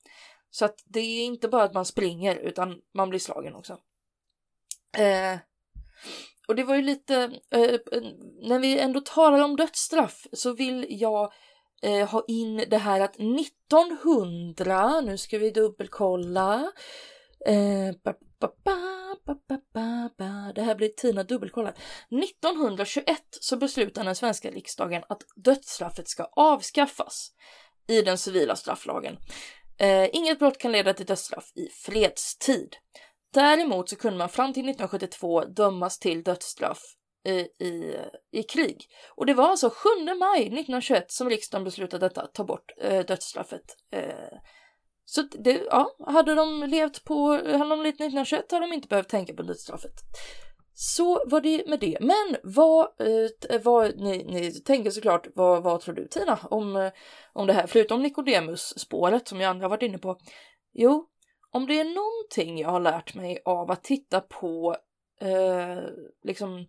så 0.51 0.65
att 0.65 0.83
det 0.85 1.01
är 1.01 1.25
inte 1.25 1.49
bara 1.49 1.63
att 1.63 1.75
man 1.75 1.85
springer 1.85 2.37
utan 2.37 2.81
man 2.95 3.11
blir 3.11 3.21
slagen 3.21 3.55
också. 3.55 3.79
Eh, 4.99 5.39
och 6.49 6.55
det 6.55 6.65
var 6.65 6.77
ju 6.77 6.83
lite, 6.83 7.15
eh, 7.51 7.81
när 8.43 8.59
vi 8.59 8.79
ändå 8.79 9.01
talar 9.01 9.45
om 9.45 9.57
dödsstraff 9.57 10.27
så 10.33 10.53
vill 10.53 10.87
jag 10.89 11.33
eh, 11.83 12.09
ha 12.09 12.25
in 12.29 12.65
det 12.71 12.79
här 12.79 13.01
att 13.01 13.17
1900, 13.17 15.01
nu 15.01 15.19
ska 15.19 15.39
vi 15.39 15.51
dubbelkolla. 15.51 16.73
Eh, 17.47 17.95
Ba, 18.41 18.49
ba, 18.65 20.11
ba, 20.17 20.53
det 20.55 20.63
här 20.63 20.75
blir 20.75 20.89
Tina 20.89 21.23
dubbelkollad. 21.23 21.75
1921 22.23 23.07
så 23.41 23.57
beslutar 23.57 24.05
den 24.05 24.15
svenska 24.15 24.51
riksdagen 24.51 25.03
att 25.09 25.23
dödsstraffet 25.37 26.09
ska 26.09 26.25
avskaffas 26.25 27.31
i 27.89 28.03
den 28.03 28.19
civila 28.19 28.57
strafflagen. 28.57 29.17
Eh, 29.79 30.09
inget 30.13 30.39
brott 30.39 30.59
kan 30.59 30.73
leda 30.73 30.95
till 30.95 31.07
dödsstraff 31.07 31.53
i 31.55 31.69
fredstid. 31.69 32.77
Däremot 33.35 33.89
så 33.89 33.97
kunde 33.97 34.19
man 34.19 34.29
fram 34.29 34.53
till 34.53 34.69
1972 34.69 35.45
dömas 35.45 35.99
till 35.99 36.23
dödsstraff 36.23 36.83
i, 37.29 37.65
i, 37.65 37.97
i 38.33 38.43
krig. 38.43 38.87
Och 39.15 39.27
det 39.27 39.35
var 39.35 39.49
alltså 39.49 39.71
7 39.71 39.89
maj 40.19 40.41
1921 40.41 41.11
som 41.11 41.31
riksdagen 41.31 41.65
beslutade 41.65 42.09
detta, 42.09 42.27
ta 42.27 42.45
bort 42.45 42.73
eh, 42.81 43.05
dödsstraffet. 43.07 43.77
Eh, 43.93 44.39
så 45.05 45.23
det, 45.23 45.63
ja, 45.71 45.97
hade 46.07 46.35
de 46.35 46.63
levt 46.63 47.05
på, 47.05 47.31
hade 47.33 47.69
de 47.69 47.83
levt 47.83 47.95
1921 47.95 48.53
hade 48.53 48.67
de 48.67 48.73
inte 48.73 48.89
behövt 48.89 49.09
tänka 49.09 49.35
på 49.35 49.43
dödsstraffet. 49.43 50.01
Så 50.75 51.23
var 51.27 51.41
det 51.41 51.69
med 51.69 51.81
det. 51.81 51.99
Men 52.01 52.37
vad, 52.43 52.85
eh, 53.01 53.61
vad 53.63 54.01
ni, 54.01 54.25
ni 54.25 54.51
tänker 54.51 54.91
såklart, 54.91 55.27
vad, 55.35 55.63
vad 55.63 55.81
tror 55.81 55.95
du 55.95 56.09
Tina 56.09 56.39
om, 56.51 56.77
eh, 56.77 56.93
om 57.33 57.47
det 57.47 57.53
här? 57.53 57.67
Förutom 57.67 58.03
Nicodemus 58.03 58.79
spåret 58.79 59.29
som 59.29 59.41
jag 59.41 59.51
andra 59.51 59.69
varit 59.69 59.83
inne 59.83 59.99
på. 59.99 60.19
Jo, 60.73 61.09
om 61.51 61.67
det 61.67 61.81
är 61.81 61.85
någonting 61.85 62.59
jag 62.59 62.69
har 62.69 62.81
lärt 62.81 63.15
mig 63.15 63.43
av 63.45 63.71
att 63.71 63.85
titta 63.85 64.21
på 64.21 64.77
eh, 65.21 65.79
liksom 66.23 66.67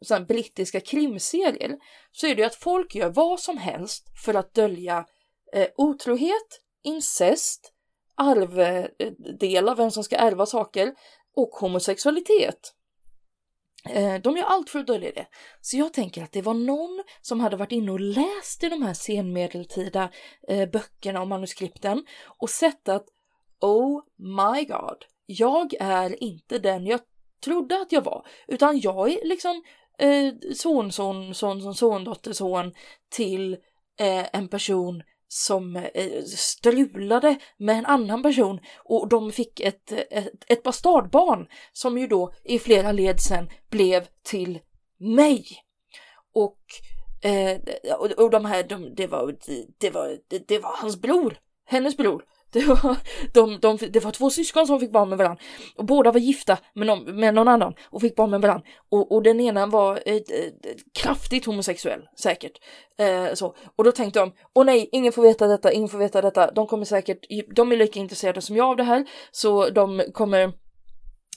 sån 0.00 0.26
brittiska 0.26 0.80
krimserier 0.80 1.78
så 2.12 2.26
är 2.26 2.34
det 2.34 2.40
ju 2.40 2.46
att 2.46 2.54
folk 2.54 2.94
gör 2.94 3.08
vad 3.08 3.40
som 3.40 3.58
helst 3.58 4.06
för 4.24 4.34
att 4.34 4.54
dölja 4.54 5.06
eh, 5.52 5.68
otrohet, 5.76 6.60
incest, 6.82 7.72
arvdela, 8.16 9.74
vem 9.74 9.90
som 9.90 10.04
ska 10.04 10.16
ärva 10.16 10.46
saker 10.46 10.94
och 11.36 11.50
homosexualitet. 11.50 12.72
Eh, 13.88 14.14
de 14.14 14.36
gör 14.36 14.44
allt 14.44 14.70
för 14.70 14.78
att 14.78 14.86
dölja 14.86 15.12
det. 15.12 15.26
Så 15.60 15.76
jag 15.76 15.92
tänker 15.92 16.22
att 16.22 16.32
det 16.32 16.42
var 16.42 16.54
någon 16.54 17.02
som 17.20 17.40
hade 17.40 17.56
varit 17.56 17.72
inne 17.72 17.92
och 17.92 18.00
läst 18.00 18.64
i 18.64 18.68
de 18.68 18.82
här 18.82 18.94
senmedeltida 18.94 20.10
eh, 20.48 20.70
böckerna 20.70 21.20
och 21.20 21.28
manuskripten 21.28 22.04
och 22.38 22.50
sett 22.50 22.88
att 22.88 23.06
Oh 23.60 24.02
my 24.16 24.64
god, 24.64 25.04
jag 25.26 25.74
är 25.80 26.22
inte 26.22 26.58
den 26.58 26.86
jag 26.86 27.00
trodde 27.44 27.80
att 27.80 27.92
jag 27.92 28.04
var, 28.04 28.26
utan 28.48 28.80
jag 28.80 29.12
är 29.12 29.28
liksom 29.28 29.62
eh, 29.98 30.34
son, 30.54 30.92
son, 30.92 31.34
son, 31.34 31.62
son, 31.62 31.74
son, 31.74 32.04
dotter, 32.04 32.32
son 32.32 32.72
till 33.08 33.52
eh, 34.00 34.26
en 34.32 34.48
person 34.48 35.02
som 35.28 35.76
eh, 35.76 36.22
strulade 36.24 37.36
med 37.56 37.78
en 37.78 37.86
annan 37.86 38.22
person 38.22 38.60
och 38.84 39.08
de 39.08 39.32
fick 39.32 39.60
ett, 39.60 39.92
ett, 39.92 40.44
ett 40.46 40.62
bastardbarn 40.62 41.48
som 41.72 41.98
ju 41.98 42.06
då 42.06 42.32
i 42.44 42.58
flera 42.58 42.92
led 42.92 43.20
sen 43.20 43.48
blev 43.70 44.06
till 44.22 44.58
mig. 44.98 45.44
Och, 46.34 46.58
eh, 47.30 47.60
och, 47.98 48.10
och 48.10 48.30
de 48.30 48.44
här, 48.44 48.62
de, 48.62 48.94
det, 48.94 49.06
var, 49.06 49.36
det, 49.78 49.90
var, 49.90 50.18
det, 50.28 50.48
det 50.48 50.58
var 50.58 50.76
hans 50.76 50.96
bror, 51.00 51.38
hennes 51.64 51.96
bror 51.96 52.24
det 52.56 52.64
var, 52.64 52.96
de, 53.32 53.58
de, 53.60 53.78
det 53.90 54.00
var 54.00 54.10
två 54.10 54.30
syskon 54.30 54.66
som 54.66 54.80
fick 54.80 54.92
barn 54.92 55.08
med 55.08 55.18
varandra 55.18 55.42
och 55.76 55.84
båda 55.84 56.12
var 56.12 56.20
gifta 56.20 56.58
med 56.74 56.86
någon, 56.86 57.20
med 57.20 57.34
någon 57.34 57.48
annan 57.48 57.74
och 57.84 58.00
fick 58.00 58.16
barn 58.16 58.30
med 58.30 58.40
varandra 58.40 58.66
och, 58.90 59.12
och 59.12 59.22
den 59.22 59.40
ena 59.40 59.66
var 59.66 60.02
eh, 60.06 60.14
eh, 60.14 60.22
kraftigt 60.98 61.46
homosexuell 61.46 62.08
säkert. 62.18 62.52
Eh, 62.98 63.34
så. 63.34 63.54
Och 63.76 63.84
då 63.84 63.92
tänkte 63.92 64.20
de, 64.20 64.32
åh 64.54 64.64
nej, 64.64 64.88
ingen 64.92 65.12
får 65.12 65.22
veta 65.22 65.46
detta, 65.46 65.72
ingen 65.72 65.88
får 65.88 65.98
veta 65.98 66.22
detta, 66.22 66.50
de 66.50 66.66
kommer 66.66 66.84
säkert, 66.84 67.18
de 67.54 67.72
är 67.72 67.76
lika 67.76 68.00
intresserade 68.00 68.40
som 68.40 68.56
jag 68.56 68.66
av 68.66 68.76
det 68.76 68.84
här 68.84 69.06
så 69.30 69.70
de 69.70 70.02
kommer 70.12 70.52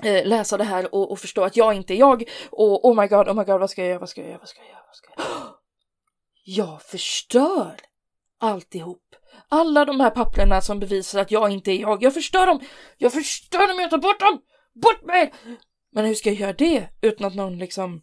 eh, 0.03 0.25
läsa 0.25 0.57
det 0.57 0.63
här 0.63 0.95
och, 0.95 1.11
och, 1.11 1.19
förstå 1.19 1.43
att 1.43 1.57
jag 1.57 1.73
inte 1.73 1.93
är 1.93 1.97
jag 1.97 2.23
och 2.49 2.85
oh 2.85 3.01
my 3.01 3.07
god, 3.07 3.27
oh 3.27 3.35
my 3.35 3.43
god, 3.43 3.59
vad 3.59 3.69
ska 3.69 3.81
jag 3.81 3.89
göra, 3.89 3.99
vad 3.99 4.09
ska 4.09 4.21
jag 4.21 4.29
göra, 4.29 4.39
vad 4.39 4.47
ska 4.47 4.61
jag 4.61 4.69
göra, 4.69 4.83
vad 4.87 4.95
ska 4.95 5.09
jag 5.15 5.25
göra? 5.25 5.53
Jag 6.45 6.81
förstör 6.81 7.88
alltihop. 8.39 9.15
Alla 9.49 9.85
de 9.85 9.99
här 9.99 10.09
papperna 10.09 10.61
som 10.61 10.79
bevisar 10.79 11.19
att 11.21 11.31
jag 11.31 11.51
inte 11.51 11.71
är 11.71 11.79
jag. 11.79 12.03
Jag 12.03 12.13
förstör 12.13 12.47
dem! 12.47 12.59
Jag 12.97 13.13
förstör 13.13 13.67
dem, 13.67 13.79
jag 13.79 13.89
tar 13.89 13.97
bort 13.97 14.19
dem! 14.19 14.41
Bort 14.73 15.05
med 15.05 15.33
Men 15.91 16.05
hur 16.05 16.15
ska 16.15 16.29
jag 16.29 16.39
göra 16.39 16.53
det 16.53 16.89
utan 17.01 17.27
att 17.27 17.35
någon 17.35 17.57
liksom 17.57 18.01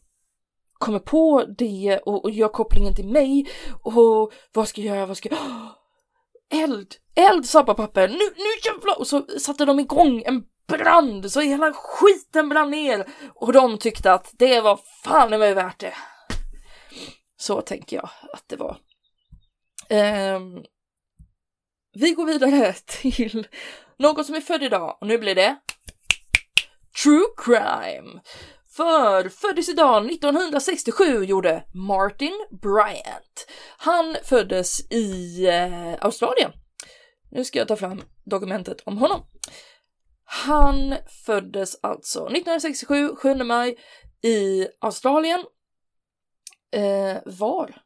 kommer 0.73 0.99
på 0.99 1.45
det 1.59 2.01
och, 2.07 2.25
och 2.25 2.31
gör 2.31 2.49
kopplingen 2.49 2.95
till 2.95 3.09
mig? 3.09 3.47
Och 3.83 4.33
vad 4.53 4.69
ska 4.69 4.81
jag 4.81 4.97
göra? 4.97 5.07
Vad 5.07 5.17
ska 5.17 5.29
jag... 5.29 5.39
Eld! 6.63 6.95
Eld 7.15 7.47
sa 7.47 7.63
papper! 7.63 8.09
Nu, 8.09 8.15
nu 8.37 8.71
jävlar! 8.71 8.99
Och 8.99 9.07
så 9.07 9.27
satte 9.39 9.65
de 9.65 9.81
igång 9.81 10.23
en 10.27 10.45
brand 10.69 11.33
så 11.33 11.41
hela 11.41 11.73
skiten 11.73 12.49
brann 12.49 12.71
ner 12.71 13.07
och 13.35 13.53
de 13.53 13.79
tyckte 13.79 14.13
att 14.13 14.35
det 14.39 14.61
var 14.61 14.81
fan 15.05 15.35
i 15.35 15.39
mig 15.39 15.55
värt 15.55 15.81
det. 15.81 15.95
Så 17.37 17.61
tänker 17.61 17.97
jag 17.97 18.09
att 18.33 18.45
det 18.49 18.57
var. 18.57 18.79
Um, 19.91 20.65
vi 21.93 22.11
går 22.13 22.27
vidare 22.27 22.73
till 22.87 23.47
något 23.99 24.27
som 24.27 24.35
är 24.35 24.41
född 24.41 24.63
idag 24.63 24.99
och 25.01 25.07
nu 25.07 25.19
blir 25.19 25.35
det 25.35 25.57
True 27.03 27.27
Crime. 27.37 28.21
För 28.77 29.29
föddes 29.29 29.69
idag 29.69 30.11
1967 30.11 31.25
gjorde 31.25 31.65
Martin 31.75 32.47
Bryant. 32.63 33.47
Han 33.79 34.17
föddes 34.25 34.93
i 34.93 35.47
eh, 35.47 35.95
Australien. 36.01 36.53
Nu 37.31 37.45
ska 37.45 37.59
jag 37.59 37.69
ta 37.69 37.77
fram 37.77 38.03
dokumentet 38.25 38.81
om 38.85 38.99
honom. 38.99 39.27
Han 40.25 40.95
föddes 41.27 41.79
alltså 41.83 42.19
1967, 42.19 43.17
7 43.17 43.35
maj 43.35 43.79
i 44.23 44.69
Australien. 44.81 45.45
Eh, 46.73 47.19
var? 47.27 47.83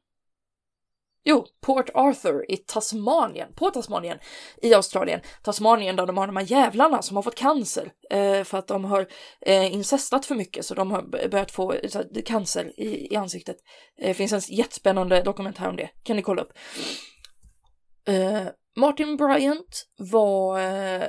Jo, 1.25 1.47
Port 1.61 1.91
Arthur 1.95 2.50
i 2.50 2.57
Tasmanien, 2.57 3.53
på 3.55 3.71
Tasmanien 3.71 4.19
i 4.62 4.75
Australien. 4.75 5.21
Tasmanien 5.43 5.97
där 5.97 6.07
de 6.07 6.17
har 6.17 6.27
de 6.27 6.37
här 6.37 6.53
jävlarna 6.53 7.03
som 7.03 7.17
har 7.17 7.23
fått 7.23 7.35
cancer 7.35 7.93
eh, 8.11 8.45
för 8.45 8.59
att 8.59 8.67
de 8.67 8.85
har 8.85 9.07
eh, 9.41 9.75
incestat 9.75 10.27
för 10.27 10.35
mycket 10.35 10.67
så 10.67 10.75
de 10.75 10.91
har 10.91 11.29
börjat 11.29 11.50
få 11.50 11.75
så, 11.89 12.05
cancer 12.25 12.81
i, 12.81 13.12
i 13.12 13.17
ansiktet. 13.17 13.57
Det 13.97 14.11
eh, 14.11 14.15
finns 14.15 14.33
en 14.33 14.57
jättespännande 14.57 15.23
dokumentär 15.23 15.69
om 15.69 15.77
det, 15.77 15.91
kan 16.03 16.17
ni 16.17 16.23
kolla 16.23 16.43
upp. 16.43 16.53
Eh, 18.09 18.47
Martin 18.77 19.17
Bryant 19.17 19.87
var 19.97 20.61
eh, 20.61 21.09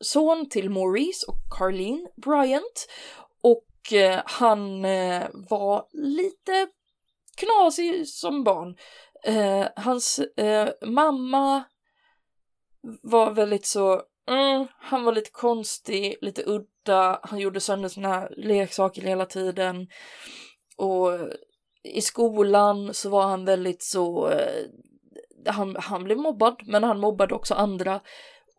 son 0.00 0.48
till 0.48 0.70
Maurice 0.70 1.26
och 1.28 1.38
Carlene 1.58 2.08
Bryant 2.16 2.88
och 3.42 3.92
eh, 3.92 4.20
han 4.24 4.84
eh, 4.84 5.24
var 5.32 5.86
lite 5.92 6.68
knasig 7.36 8.08
som 8.08 8.44
barn. 8.44 8.76
Eh, 9.24 9.66
hans 9.76 10.18
eh, 10.18 10.68
mamma 10.82 11.64
var 13.02 13.30
väldigt 13.30 13.66
så, 13.66 14.02
mm, 14.30 14.66
han 14.78 15.04
var 15.04 15.12
lite 15.12 15.30
konstig, 15.30 16.16
lite 16.20 16.42
udda, 16.46 17.20
han 17.22 17.38
gjorde 17.38 17.60
sönder 17.60 17.88
sina 17.88 18.28
leksaker 18.36 19.02
hela 19.02 19.26
tiden. 19.26 19.88
Och 20.76 21.10
i 21.82 22.00
skolan 22.00 22.94
så 22.94 23.10
var 23.10 23.22
han 23.22 23.44
väldigt 23.44 23.82
så, 23.82 24.28
eh, 24.28 24.64
han, 25.46 25.76
han 25.76 26.04
blev 26.04 26.18
mobbad, 26.18 26.62
men 26.66 26.84
han 26.84 27.00
mobbade 27.00 27.34
också 27.34 27.54
andra. 27.54 28.00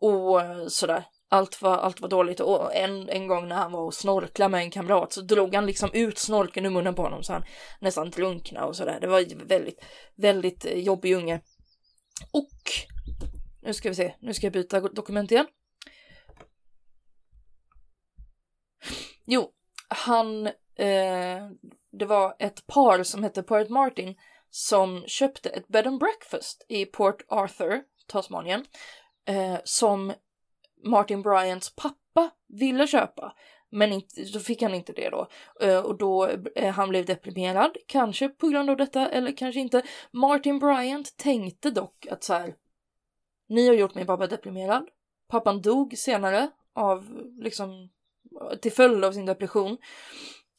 Och 0.00 0.40
eh, 0.40 0.66
sådär 0.66 1.04
allt 1.28 1.62
var, 1.62 1.76
allt 1.76 2.00
var 2.00 2.08
dåligt 2.08 2.40
och 2.40 2.74
en, 2.74 3.08
en 3.08 3.26
gång 3.26 3.48
när 3.48 3.56
han 3.56 3.72
var 3.72 3.80
och 3.80 3.94
snorklade 3.94 4.48
med 4.48 4.60
en 4.60 4.70
kamrat 4.70 5.12
så 5.12 5.20
drog 5.20 5.54
han 5.54 5.66
liksom 5.66 5.90
ut 5.92 6.18
snorken 6.18 6.66
ur 6.66 6.70
munnen 6.70 6.94
på 6.94 7.02
honom 7.02 7.22
så 7.22 7.32
han 7.32 7.44
nästan 7.80 8.10
drunknade 8.10 8.66
och 8.66 8.76
sådär. 8.76 8.98
Det 9.00 9.06
var 9.06 9.46
väldigt, 9.48 9.84
väldigt 10.16 10.64
eh, 10.64 10.78
jobbig 10.78 11.14
unge. 11.14 11.40
Och 12.32 12.58
nu 13.62 13.74
ska 13.74 13.88
vi 13.88 13.94
se, 13.94 14.14
nu 14.20 14.34
ska 14.34 14.46
jag 14.46 14.52
byta 14.52 14.80
dokument 14.80 15.30
igen. 15.30 15.46
Jo, 19.24 19.50
han, 19.88 20.46
eh, 20.46 21.48
det 21.92 22.06
var 22.06 22.36
ett 22.38 22.66
par 22.66 23.02
som 23.02 23.22
hette 23.22 23.42
Port 23.42 23.68
Martin 23.68 24.14
som 24.50 25.04
köpte 25.06 25.48
ett 25.48 25.68
bed 25.68 25.86
and 25.86 25.98
breakfast 25.98 26.66
i 26.68 26.84
Port 26.84 27.22
Arthur, 27.28 27.82
Tasmanien, 28.06 28.64
eh, 29.26 29.58
som 29.64 30.12
Martin 30.84 31.22
Bryants 31.22 31.76
pappa 31.76 32.30
ville 32.48 32.86
köpa. 32.86 33.34
Men 33.70 33.92
inte, 33.92 34.24
så 34.24 34.40
fick 34.40 34.62
han 34.62 34.74
inte 34.74 34.92
det 34.92 35.10
då. 35.10 35.28
Eh, 35.60 35.78
och 35.78 35.98
då 35.98 36.26
eh, 36.54 36.74
han 36.74 36.88
blev 36.88 37.04
deprimerad, 37.04 37.76
kanske 37.86 38.28
på 38.28 38.48
grund 38.48 38.70
av 38.70 38.76
detta 38.76 39.08
eller 39.08 39.36
kanske 39.36 39.60
inte. 39.60 39.82
Martin 40.10 40.58
Bryant 40.58 41.16
tänkte 41.16 41.70
dock 41.70 42.06
att 42.10 42.24
så 42.24 42.34
här, 42.34 42.54
ni 43.48 43.68
har 43.68 43.74
gjort 43.74 43.94
min 43.94 44.06
pappa 44.06 44.26
deprimerad. 44.26 44.88
Pappan 45.28 45.62
dog 45.62 45.98
senare 45.98 46.50
av 46.74 47.22
liksom 47.38 47.90
till 48.60 48.72
följd 48.72 49.04
av 49.04 49.12
sin 49.12 49.26
depression. 49.26 49.78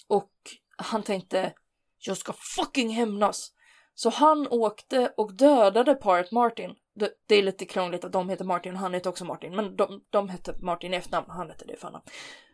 Och 0.08 0.32
han 0.78 1.04
tänkte 1.04 1.54
jag 2.00 2.18
ska 2.18 2.34
fucking 2.34 2.90
hämnas. 2.90 3.52
Så 3.96 4.10
han 4.10 4.48
åkte 4.48 5.14
och 5.18 5.34
dödade 5.34 5.96
paret 5.96 6.32
Martin. 6.32 6.76
Det, 7.00 7.12
det, 7.28 7.36
är 7.36 7.44
lite 7.44 7.66
krångligt 7.66 8.04
att 8.04 8.12
de 8.12 8.30
heter 8.30 8.46
Martin 8.46 8.74
och 8.74 8.80
han 8.80 8.94
heter 8.94 9.10
också 9.10 9.26
Martin, 9.26 9.56
men 9.56 9.76
de, 9.76 10.02
de 10.10 10.30
hette 10.30 10.56
Martin 10.60 10.94
i 10.94 10.98
efternamn, 10.98 11.30
han 11.30 11.50
hette 11.50 11.66
det 11.66 11.74
i 11.74 11.78
förnamn. 11.78 12.04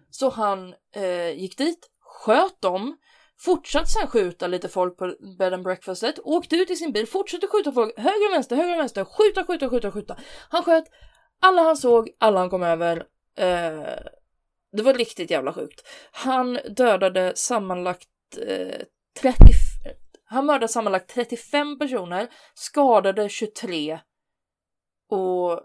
Så 0.10 0.30
han 0.30 0.74
eh, 0.96 1.30
gick 1.30 1.58
dit, 1.58 1.90
sköt 2.00 2.62
dem, 2.62 2.98
fortsatte 3.40 3.90
sen 3.90 4.08
skjuta 4.08 4.48
lite 4.48 4.70
folk 4.70 4.98
på 4.98 5.16
bed 5.40 5.54
and 5.54 5.64
breakfastet, 5.64 6.20
åkte 6.24 6.56
ut 6.56 6.72
i 6.72 6.76
sin 6.76 6.92
bil, 6.92 7.08
fortsatte 7.08 7.48
skjuta 7.48 7.72
folk 7.72 7.98
höger 7.98 8.30
och 8.30 8.34
vänster, 8.34 8.56
höger 8.56 8.74
och 8.74 8.80
vänster, 8.80 9.06
skjuta, 9.06 9.46
skjuta, 9.46 9.70
skjuta, 9.70 9.92
skjuta. 9.92 10.18
Han 10.50 10.64
sköt 10.64 10.86
alla 11.40 11.62
han 11.62 11.78
såg, 11.78 12.10
alla 12.20 12.40
han 12.40 12.50
kom 12.50 12.64
över. 12.64 12.98
Eh, 13.38 14.00
det 14.72 14.84
var 14.84 14.94
riktigt 14.94 15.32
jävla 15.32 15.54
sjukt. 15.54 15.82
Han 16.12 16.60
dödade 16.70 17.34
sammanlagt 17.36 18.10
eh, 18.48 18.82
30, 19.22 19.38
han 20.26 20.46
mördade 20.46 20.68
sammanlagt 20.68 21.10
35 21.10 21.80
personer, 21.80 22.28
skadade 22.54 23.30
23 23.30 24.00
och 25.08 25.62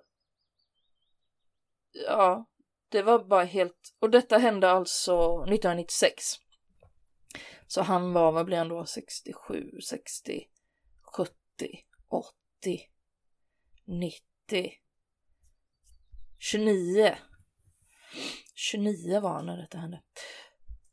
ja, 2.06 2.46
det 2.88 3.02
var 3.02 3.24
bara 3.24 3.44
helt... 3.44 3.96
Och 3.98 4.10
detta 4.10 4.38
hände 4.38 4.70
alltså 4.70 5.42
1996. 5.42 6.24
Så 7.66 7.82
han 7.82 8.12
var, 8.12 8.32
vad 8.32 8.46
blir 8.46 8.58
han 8.58 8.68
då, 8.68 8.86
67, 8.86 9.70
60, 9.88 10.44
70, 11.16 11.32
80, 12.08 12.80
90, 13.86 14.72
29. 16.38 17.16
29 18.54 19.20
var 19.20 19.30
han 19.30 19.46
när 19.46 19.56
detta 19.56 19.78
hände. 19.78 20.02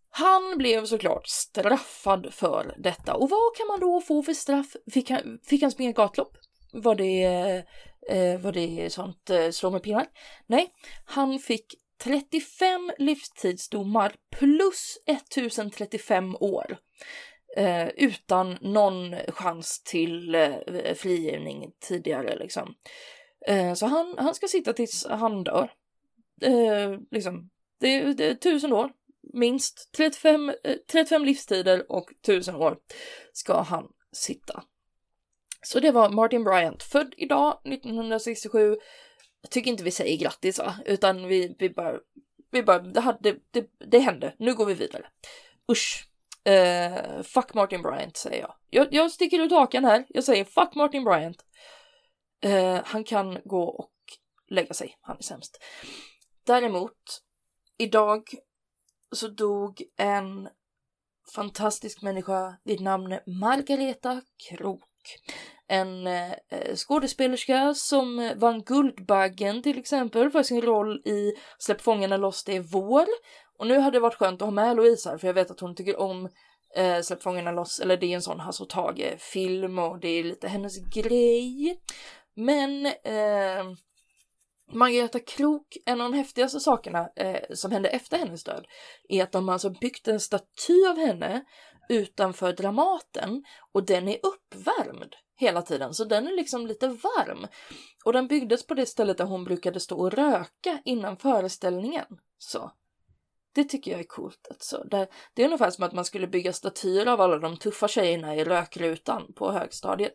Han 0.09 0.57
blev 0.57 0.85
såklart 0.85 1.27
straffad 1.27 2.33
för 2.33 2.75
detta. 2.77 3.13
Och 3.13 3.29
vad 3.29 3.55
kan 3.57 3.67
man 3.67 3.79
då 3.79 4.01
få 4.01 4.23
för 4.23 4.33
straff? 4.33 4.75
Fick 4.91 5.09
han, 5.09 5.39
fick 5.43 5.61
han 5.61 5.71
springa 5.71 5.91
gatlopp? 5.91 6.37
Var 6.73 6.95
det, 6.95 7.65
eh, 8.09 8.39
vad 8.39 8.53
det 8.53 8.89
sånt 8.89 9.29
eh, 9.29 9.49
slå 9.49 9.71
med 9.71 9.83
pinnar? 9.83 10.07
Nej, 10.47 10.73
han 11.05 11.39
fick 11.39 11.75
35 12.03 12.91
livstidsdomar 12.97 14.15
plus 14.39 14.97
1035 15.05 16.35
år. 16.35 16.77
Eh, 17.57 17.87
utan 17.87 18.57
någon 18.61 19.15
chans 19.27 19.83
till 19.83 20.35
eh, 20.35 20.93
frigivning 20.95 21.71
tidigare 21.79 22.35
liksom. 22.39 22.75
Eh, 23.47 23.73
så 23.73 23.85
han, 23.85 24.15
han 24.17 24.35
ska 24.35 24.47
sitta 24.47 24.73
tills 24.73 25.05
han 25.09 25.43
dör. 25.43 25.71
Eh, 26.41 26.99
liksom, 27.11 27.49
det, 27.79 28.13
det 28.13 28.25
är 28.25 28.35
tusen 28.35 28.73
år, 28.73 28.91
minst 29.33 29.89
35, 29.97 30.53
35 30.91 31.21
eh, 31.21 31.25
livstider 31.25 31.91
och 31.91 32.09
tusen 32.25 32.55
år 32.55 32.77
ska 33.33 33.61
han 33.61 33.87
sitta. 34.11 34.63
Så 35.67 35.79
det 35.79 35.91
var 35.91 36.09
Martin 36.09 36.43
Bryant, 36.43 36.83
född 36.83 37.13
idag 37.17 37.61
1967 37.65 38.77
jag 39.41 39.51
tycker 39.51 39.71
inte 39.71 39.83
vi 39.83 39.91
säger 39.91 40.17
grattis 40.17 40.59
va, 40.59 40.75
utan 40.85 41.27
vi, 41.27 41.55
vi 41.59 41.69
bara, 41.69 41.99
vi 42.51 42.63
bara, 42.63 42.79
det, 42.79 43.01
hade, 43.01 43.35
det, 43.51 43.69
det 43.77 43.99
hände, 43.99 44.35
nu 44.39 44.55
går 44.55 44.65
vi 44.65 44.73
vidare. 44.73 45.07
Usch. 45.71 46.07
Uh, 46.49 47.21
fuck 47.23 47.53
Martin 47.53 47.81
Bryant 47.81 48.17
säger 48.17 48.41
jag. 48.41 48.55
jag. 48.69 48.93
Jag 48.93 49.11
sticker 49.11 49.39
ut 49.39 49.51
hakan 49.51 49.85
här, 49.85 50.05
jag 50.09 50.23
säger 50.23 50.43
fuck 50.45 50.75
Martin 50.75 51.03
Bryant. 51.03 51.45
Uh, 52.45 52.81
han 52.85 53.03
kan 53.03 53.39
gå 53.45 53.63
och 53.63 53.93
lägga 54.49 54.73
sig, 54.73 54.97
han 55.01 55.17
är 55.17 55.23
sämst. 55.23 55.63
Däremot, 56.43 57.21
idag 57.77 58.23
så 59.11 59.27
dog 59.27 59.81
en 59.97 60.49
fantastisk 61.35 62.01
människa 62.01 62.57
vid 62.63 62.81
namn 62.81 63.19
Margareta 63.25 64.21
Krok 64.49 64.83
en 65.67 66.07
eh, 66.07 66.31
eh, 66.31 66.75
skådespelerska 66.75 67.73
som 67.73 68.19
eh, 68.19 68.35
vann 68.35 68.63
Guldbaggen 68.63 69.61
till 69.61 69.79
exempel 69.79 70.31
för 70.31 70.43
sin 70.43 70.61
roll 70.61 71.01
i 71.05 71.33
Släpp 71.59 71.81
fångarna 71.81 72.17
loss 72.17 72.43
det 72.43 72.55
är 72.55 72.59
vår. 72.59 73.05
Och 73.59 73.67
nu 73.67 73.79
hade 73.79 73.95
det 73.95 74.01
varit 74.01 74.15
skönt 74.15 74.41
att 74.41 74.45
ha 74.45 74.51
med 74.51 74.75
Louise 74.75 75.09
här 75.09 75.17
för 75.17 75.27
jag 75.27 75.33
vet 75.33 75.51
att 75.51 75.59
hon 75.59 75.75
tycker 75.75 75.99
om 75.99 76.29
eh, 76.75 77.01
Släpp 77.01 77.23
fångarna 77.23 77.51
loss, 77.51 77.79
eller 77.79 77.97
det 77.97 78.05
är 78.05 78.15
en 78.15 78.21
sån 78.21 78.39
Hasse 78.39 78.63
och 78.63 78.69
Tage-film 78.69 79.79
och 79.79 79.99
det 79.99 80.07
är 80.07 80.23
lite 80.23 80.47
hennes 80.47 80.77
grej. 80.93 81.81
Men 82.35 82.85
eh, 82.85 83.63
Margareta 84.71 85.19
Krok, 85.19 85.77
en 85.85 86.01
av 86.01 86.11
de 86.11 86.17
häftigaste 86.17 86.59
sakerna 86.59 87.09
eh, 87.15 87.41
som 87.53 87.71
hände 87.71 87.89
efter 87.89 88.17
hennes 88.17 88.43
död 88.43 88.65
är 89.09 89.23
att 89.23 89.31
de 89.31 89.49
alltså 89.49 89.69
byggt 89.69 90.07
en 90.07 90.19
staty 90.19 90.85
av 90.89 90.97
henne 90.97 91.45
utanför 91.89 92.53
Dramaten 92.53 93.43
och 93.71 93.85
den 93.85 94.07
är 94.07 94.17
uppvärmd 94.23 95.15
hela 95.35 95.61
tiden 95.61 95.93
så 95.93 96.03
den 96.03 96.27
är 96.27 96.35
liksom 96.35 96.67
lite 96.67 96.87
varm. 96.87 97.47
Och 98.05 98.13
den 98.13 98.27
byggdes 98.27 98.67
på 98.67 98.73
det 98.73 98.85
stället 98.85 99.17
där 99.17 99.25
hon 99.25 99.43
brukade 99.43 99.79
stå 99.79 99.97
och 99.97 100.13
röka 100.13 100.81
innan 100.85 101.17
föreställningen. 101.17 102.05
Så. 102.37 102.71
Det 103.53 103.63
tycker 103.63 103.91
jag 103.91 103.99
är 103.99 104.07
coolt. 104.07 104.47
Alltså. 104.49 104.83
Det, 104.83 105.07
det 105.33 105.41
är 105.41 105.45
ungefär 105.45 105.69
som 105.69 105.83
att 105.83 105.93
man 105.93 106.05
skulle 106.05 106.27
bygga 106.27 106.53
statyer 106.53 107.05
av 107.05 107.21
alla 107.21 107.37
de 107.37 107.57
tuffa 107.57 107.87
tjejerna 107.87 108.35
i 108.35 108.43
rökrutan 108.43 109.33
på 109.33 109.51
högstadiet. 109.51 110.13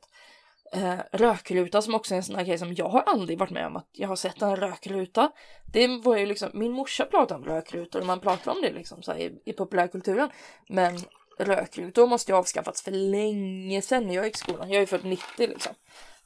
Eh, 0.73 0.99
rökruta 1.13 1.83
som 1.83 1.95
också 1.95 2.15
är 2.15 2.17
en 2.17 2.25
sån 2.25 2.37
här 2.37 2.45
grej 2.45 2.59
som 2.59 2.75
jag 2.75 2.89
har 2.89 3.01
aldrig 3.01 3.39
varit 3.39 3.51
med 3.51 3.67
om 3.67 3.77
att 3.77 3.89
jag 3.93 4.09
har 4.09 4.17
sett 4.17 4.43
en 4.43 4.57
rökruta. 4.57 5.33
Det 5.73 5.87
var 5.87 6.17
ju 6.17 6.27
liksom, 6.27 6.51
min 6.55 6.73
morsa 6.73 7.05
pratade 7.05 7.41
om 7.41 7.45
rökrutor 7.45 8.01
och 8.01 8.07
man 8.07 8.21
pratar 8.21 8.53
om 8.53 8.63
det 8.63 8.73
liksom 8.73 9.03
så 9.03 9.13
här, 9.13 9.19
i, 9.19 9.43
i 9.45 9.53
populärkulturen. 9.53 10.31
Men 10.69 10.99
rökrutor 11.39 12.07
måste 12.07 12.33
ju 12.33 12.39
avskaffats 12.39 12.83
för 12.83 12.91
länge 12.91 13.83
sedan 13.83 14.07
när 14.07 14.15
jag 14.15 14.25
gick 14.25 14.35
i 14.35 14.39
skolan. 14.39 14.71
Jag 14.71 14.83
är 14.83 14.87
född 14.87 15.05
90 15.05 15.23
liksom. 15.37 15.75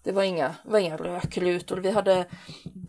Det 0.07 0.12
var 0.12 0.23
inga, 0.23 0.55
var 0.64 0.79
inga 0.79 0.97
rökrutor. 0.97 1.77
Vi 1.77 1.90
hade 1.90 2.27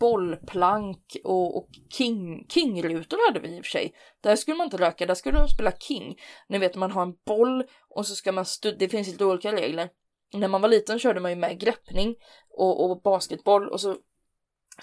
bollplank 0.00 1.16
och, 1.24 1.56
och 1.56 1.68
king, 1.90 2.46
kingrutor 2.48 3.28
hade 3.28 3.40
vi 3.40 3.56
i 3.56 3.60
och 3.60 3.64
för 3.64 3.70
sig. 3.70 3.94
Där 4.20 4.36
skulle 4.36 4.56
man 4.56 4.64
inte 4.64 4.76
röka, 4.76 5.06
där 5.06 5.14
skulle 5.14 5.38
de 5.38 5.48
spela 5.48 5.72
king. 5.72 6.16
Ni 6.48 6.58
vet 6.58 6.74
man 6.74 6.90
har 6.90 7.02
en 7.02 7.14
boll 7.26 7.64
och 7.88 8.06
så 8.06 8.14
ska 8.14 8.32
man 8.32 8.44
det 8.78 8.88
finns 8.88 9.08
lite 9.08 9.24
olika 9.24 9.52
regler. 9.52 9.88
När 10.34 10.48
man 10.48 10.60
var 10.60 10.68
liten 10.68 10.98
körde 10.98 11.20
man 11.20 11.30
ju 11.30 11.36
med 11.36 11.60
greppning 11.60 12.16
och, 12.50 12.84
och 12.84 13.02
basketboll 13.02 13.68
och 13.68 13.80
så 13.80 13.96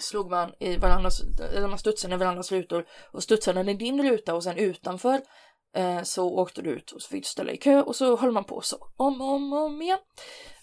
slog 0.00 0.30
man 0.30 0.52
i 0.60 0.76
varandras, 0.76 1.20
eller 1.54 1.68
man 1.68 1.78
studsade 1.78 2.14
i 2.14 2.18
varandras 2.18 2.52
rutor 2.52 2.86
och 3.12 3.22
studsade 3.22 3.70
i 3.70 3.74
din 3.74 4.10
ruta 4.10 4.34
och 4.34 4.42
sen 4.42 4.56
utanför 4.56 5.20
Eh, 5.76 6.02
så 6.02 6.38
åkte 6.38 6.62
du 6.62 6.70
ut 6.70 6.92
och 6.92 7.02
så 7.02 7.08
fick 7.08 7.22
du 7.22 7.28
ställa 7.28 7.52
i 7.52 7.56
kö 7.56 7.82
och 7.82 7.96
så 7.96 8.16
höll 8.16 8.32
man 8.32 8.44
på 8.44 8.60
så 8.60 8.92
om 8.96 9.20
och 9.20 9.28
om, 9.28 9.52
om 9.52 9.82
igen. 9.82 9.98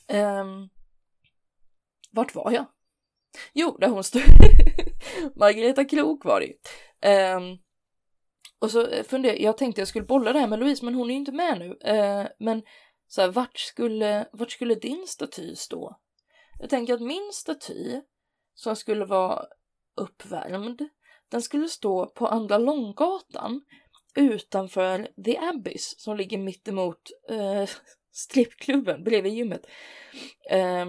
Eh, 0.08 0.46
vart 2.12 2.36
var 2.36 2.52
jag? 2.52 2.66
Jo, 3.54 3.78
där 3.80 3.88
hon 3.88 4.04
stod. 4.04 4.22
Margareta 5.36 5.86
Krok 5.86 6.26
var 6.26 6.40
det 6.40 6.46
ju. 6.46 6.54
Eh, 7.12 7.40
och 8.60 8.72
så 8.72 8.88
eh, 8.88 9.04
funderade 9.04 9.42
jag, 9.42 9.58
tänkte 9.58 9.82
jag 9.82 9.88
skulle 9.88 10.06
bolla 10.06 10.34
det 10.34 10.40
här 10.40 10.48
med 10.48 10.60
Louise, 10.60 10.86
men 10.86 10.96
hon 10.96 11.10
är 11.10 11.14
ju 11.14 11.20
inte 11.20 11.32
med 11.32 11.60
nu. 11.60 11.90
Eh, 11.90 12.28
men 12.40 12.64
så 13.08 13.22
här, 13.22 13.32
vart 13.32 13.60
skulle, 13.60 14.30
vart 14.34 14.52
skulle 14.52 14.76
din 14.76 15.08
staty 15.08 15.56
stå? 15.56 16.00
Jag 16.60 16.70
tänker 16.70 16.94
att 16.94 17.02
min 17.02 17.30
staty, 17.34 18.02
som 18.54 18.76
skulle 18.76 19.06
vara 19.06 19.46
uppvärmd, 19.96 20.90
den 21.32 21.42
skulle 21.42 21.68
stå 21.68 22.06
på 22.06 22.28
Andra 22.28 22.58
Långgatan 22.58 23.62
utanför 24.16 25.08
The 25.26 25.38
Abyss 25.38 26.00
som 26.00 26.18
ligger 26.18 26.38
mittemot 26.38 27.02
eh, 27.30 27.70
strippklubben 28.12 29.04
bredvid 29.04 29.34
gymmet. 29.34 29.66
Eh, 30.50 30.86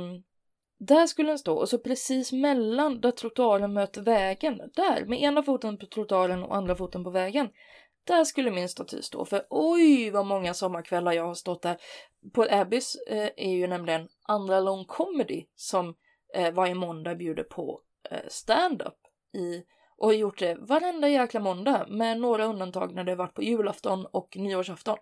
där 0.78 1.06
skulle 1.06 1.28
den 1.28 1.38
stå 1.38 1.56
och 1.56 1.68
så 1.68 1.78
precis 1.78 2.32
mellan 2.32 3.00
där 3.00 3.10
trottoaren 3.10 3.72
möter 3.72 4.02
vägen, 4.02 4.70
där 4.74 5.04
med 5.04 5.22
ena 5.22 5.42
foten 5.42 5.78
på 5.78 5.86
trottoaren 5.86 6.42
och 6.42 6.56
andra 6.56 6.76
foten 6.76 7.04
på 7.04 7.10
vägen. 7.10 7.48
Där 8.04 8.24
skulle 8.24 8.50
min 8.50 8.68
staty 8.68 9.02
stå 9.02 9.24
för 9.24 9.46
oj 9.50 10.10
vad 10.10 10.26
många 10.26 10.54
sommarkvällar 10.54 11.12
jag 11.12 11.26
har 11.26 11.34
stått 11.34 11.62
där. 11.62 11.76
På 12.32 12.46
Abyss 12.50 12.96
eh, 13.06 13.30
är 13.36 13.52
ju 13.52 13.66
nämligen 13.66 14.08
andra 14.22 14.60
lång 14.60 14.84
comedy 14.84 15.46
som 15.54 15.94
eh, 16.34 16.54
varje 16.54 16.74
måndag 16.74 17.14
bjuder 17.14 17.42
på 17.42 17.80
eh, 18.10 18.28
stand-up 18.28 18.98
i 19.32 19.64
och 19.98 20.06
har 20.06 20.14
gjort 20.14 20.38
det 20.38 20.56
varenda 20.60 21.08
jäkla 21.08 21.40
måndag 21.40 21.86
med 21.88 22.20
några 22.20 22.44
undantag 22.44 22.94
när 22.94 23.04
det 23.04 23.14
varit 23.14 23.34
på 23.34 23.42
julafton 23.42 24.06
och 24.06 24.36
nyårsafton. 24.36 24.98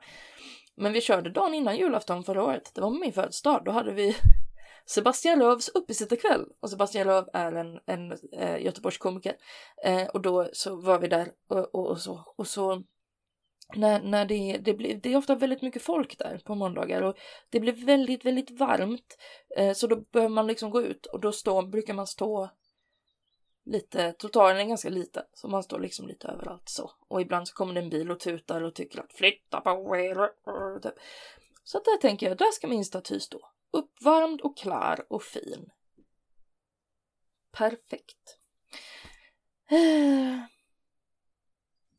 Men 0.76 0.92
vi 0.92 1.00
körde 1.00 1.30
dagen 1.30 1.54
innan 1.54 1.76
julafton 1.76 2.24
förra 2.24 2.44
året. 2.44 2.70
Det 2.74 2.80
var 2.80 2.90
min 2.90 3.12
födelsedag. 3.12 3.62
Då 3.64 3.70
hade 3.72 3.92
vi, 3.92 4.16
Sebastian 4.86 5.38
Lööfs 5.38 5.68
uppesittarkväll. 5.68 6.44
Och 6.60 6.70
Sebastian 6.70 7.06
Lööf 7.06 7.26
är 7.32 7.52
en, 7.52 7.80
en 7.86 8.12
eh, 8.32 8.64
Göteborgskomiker. 8.64 9.36
Eh, 9.84 10.06
och 10.06 10.20
då 10.20 10.48
så 10.52 10.76
var 10.76 10.98
vi 10.98 11.08
där 11.08 11.28
och, 11.48 11.74
och, 11.74 11.90
och 11.90 11.98
så. 11.98 12.34
Och 12.36 12.46
så 12.46 12.82
när, 13.76 14.02
när 14.02 14.24
det, 14.24 14.58
det, 14.58 14.74
blir, 14.74 14.94
det 14.94 15.12
är 15.12 15.16
ofta 15.16 15.34
väldigt 15.34 15.62
mycket 15.62 15.82
folk 15.82 16.18
där 16.18 16.40
på 16.44 16.54
måndagar 16.54 17.02
och 17.02 17.16
det 17.50 17.60
blir 17.60 17.86
väldigt, 17.86 18.24
väldigt 18.24 18.50
varmt. 18.50 19.16
Eh, 19.56 19.72
så 19.72 19.86
då 19.86 19.96
behöver 19.96 20.34
man 20.34 20.46
liksom 20.46 20.70
gå 20.70 20.82
ut 20.82 21.06
och 21.06 21.20
då 21.20 21.32
stå, 21.32 21.62
brukar 21.62 21.94
man 21.94 22.06
stå 22.06 22.50
lite, 23.64 24.12
trottoaren 24.12 24.56
är 24.56 24.64
ganska 24.64 24.88
liten 24.88 25.24
så 25.34 25.48
man 25.48 25.62
står 25.62 25.80
liksom 25.80 26.08
lite 26.08 26.28
överallt 26.28 26.68
så. 26.68 26.90
Och 27.08 27.20
ibland 27.20 27.48
så 27.48 27.54
kommer 27.54 27.74
det 27.74 27.80
en 27.80 27.90
bil 27.90 28.10
och 28.10 28.20
tutar 28.20 28.62
och 28.62 28.74
tycker 28.74 29.00
att 29.00 29.12
flytta 29.12 29.60
på 29.60 29.96
er. 29.96 30.30
Typ. 30.80 30.94
Så 31.64 31.78
där 31.78 31.96
tänker 32.00 32.28
jag, 32.28 32.38
där 32.38 32.52
ska 32.52 32.66
min 32.66 32.84
staty 32.84 33.20
stå. 33.20 33.40
Uppvärmd 33.70 34.40
och 34.40 34.56
klar 34.56 35.06
och 35.08 35.22
fin. 35.22 35.70
Perfekt. 37.52 38.38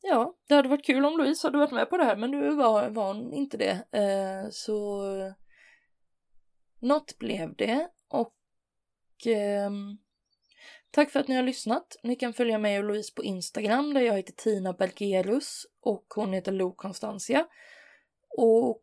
Ja, 0.06 0.36
det 0.48 0.56
hade 0.56 0.70
varit 0.70 0.86
kul 0.86 1.06
om 1.06 1.18
Louise 1.18 1.48
hade 1.48 1.58
varit 1.58 1.72
med 1.72 1.90
på 1.90 1.98
det 1.98 2.04
här 2.04 2.16
men 2.16 2.32
nu 2.32 2.56
var, 2.56 2.90
var 2.90 3.08
hon 3.08 3.34
inte 3.34 3.58
det. 3.58 3.72
Eh, 3.92 4.50
så 4.52 5.04
något 6.80 7.18
blev 7.18 7.56
det 7.56 7.90
och 8.08 8.36
ehm, 9.26 9.98
tack 10.94 11.12
för 11.12 11.20
att 11.20 11.28
ni 11.28 11.36
har 11.36 11.44
lyssnat. 11.44 11.96
Ni 12.04 12.16
kan 12.16 12.34
följa 12.34 12.58
mig 12.58 12.78
och 12.80 12.84
Louise 12.84 13.14
på 13.16 13.24
Instagram 13.24 13.94
där 13.94 14.02
jag 14.02 14.14
heter 14.14 14.34
Tina 14.34 14.74
Belgerus 14.74 15.66
och 15.82 16.06
hon 16.16 16.34
heter 16.34 16.52
Lo 16.52 16.76
Constantia. 16.76 17.48
Och 18.38 18.82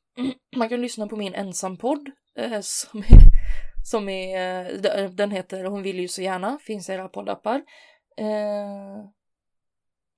man 0.56 0.68
kan 0.68 0.80
lyssna 0.80 1.06
på 1.06 1.16
min 1.16 1.34
ensampodd 1.34 2.10
eh, 2.36 2.60
som 2.60 3.00
är, 3.00 3.18
som 3.90 4.08
är, 4.08 4.98
eh, 4.98 5.10
den 5.10 5.30
heter 5.30 5.64
Hon 5.64 5.82
vill 5.82 6.00
ju 6.00 6.08
så 6.08 6.22
gärna, 6.22 6.58
finns 6.58 6.88
i 6.88 6.92
era 6.92 7.08
poddappar. 7.08 7.64
Eh, 8.16 9.06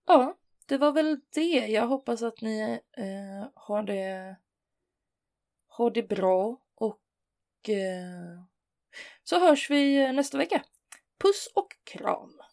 ja, 0.06 0.36
det 0.66 0.78
var 0.78 0.92
väl 0.92 1.20
det. 1.34 1.66
Jag 1.66 1.86
hoppas 1.86 2.22
att 2.22 2.40
ni 2.40 2.80
eh, 2.96 3.48
har 3.54 3.82
det 3.82 4.36
har 5.66 5.90
det 5.90 6.02
bra 6.02 6.60
och 6.74 7.68
eh, 7.68 8.44
så 9.24 9.40
hörs 9.40 9.70
vi 9.70 9.96
eh, 9.96 10.12
nästa 10.12 10.38
vecka. 10.38 10.62
Puss 11.18 11.48
och 11.54 11.76
kram! 11.84 12.43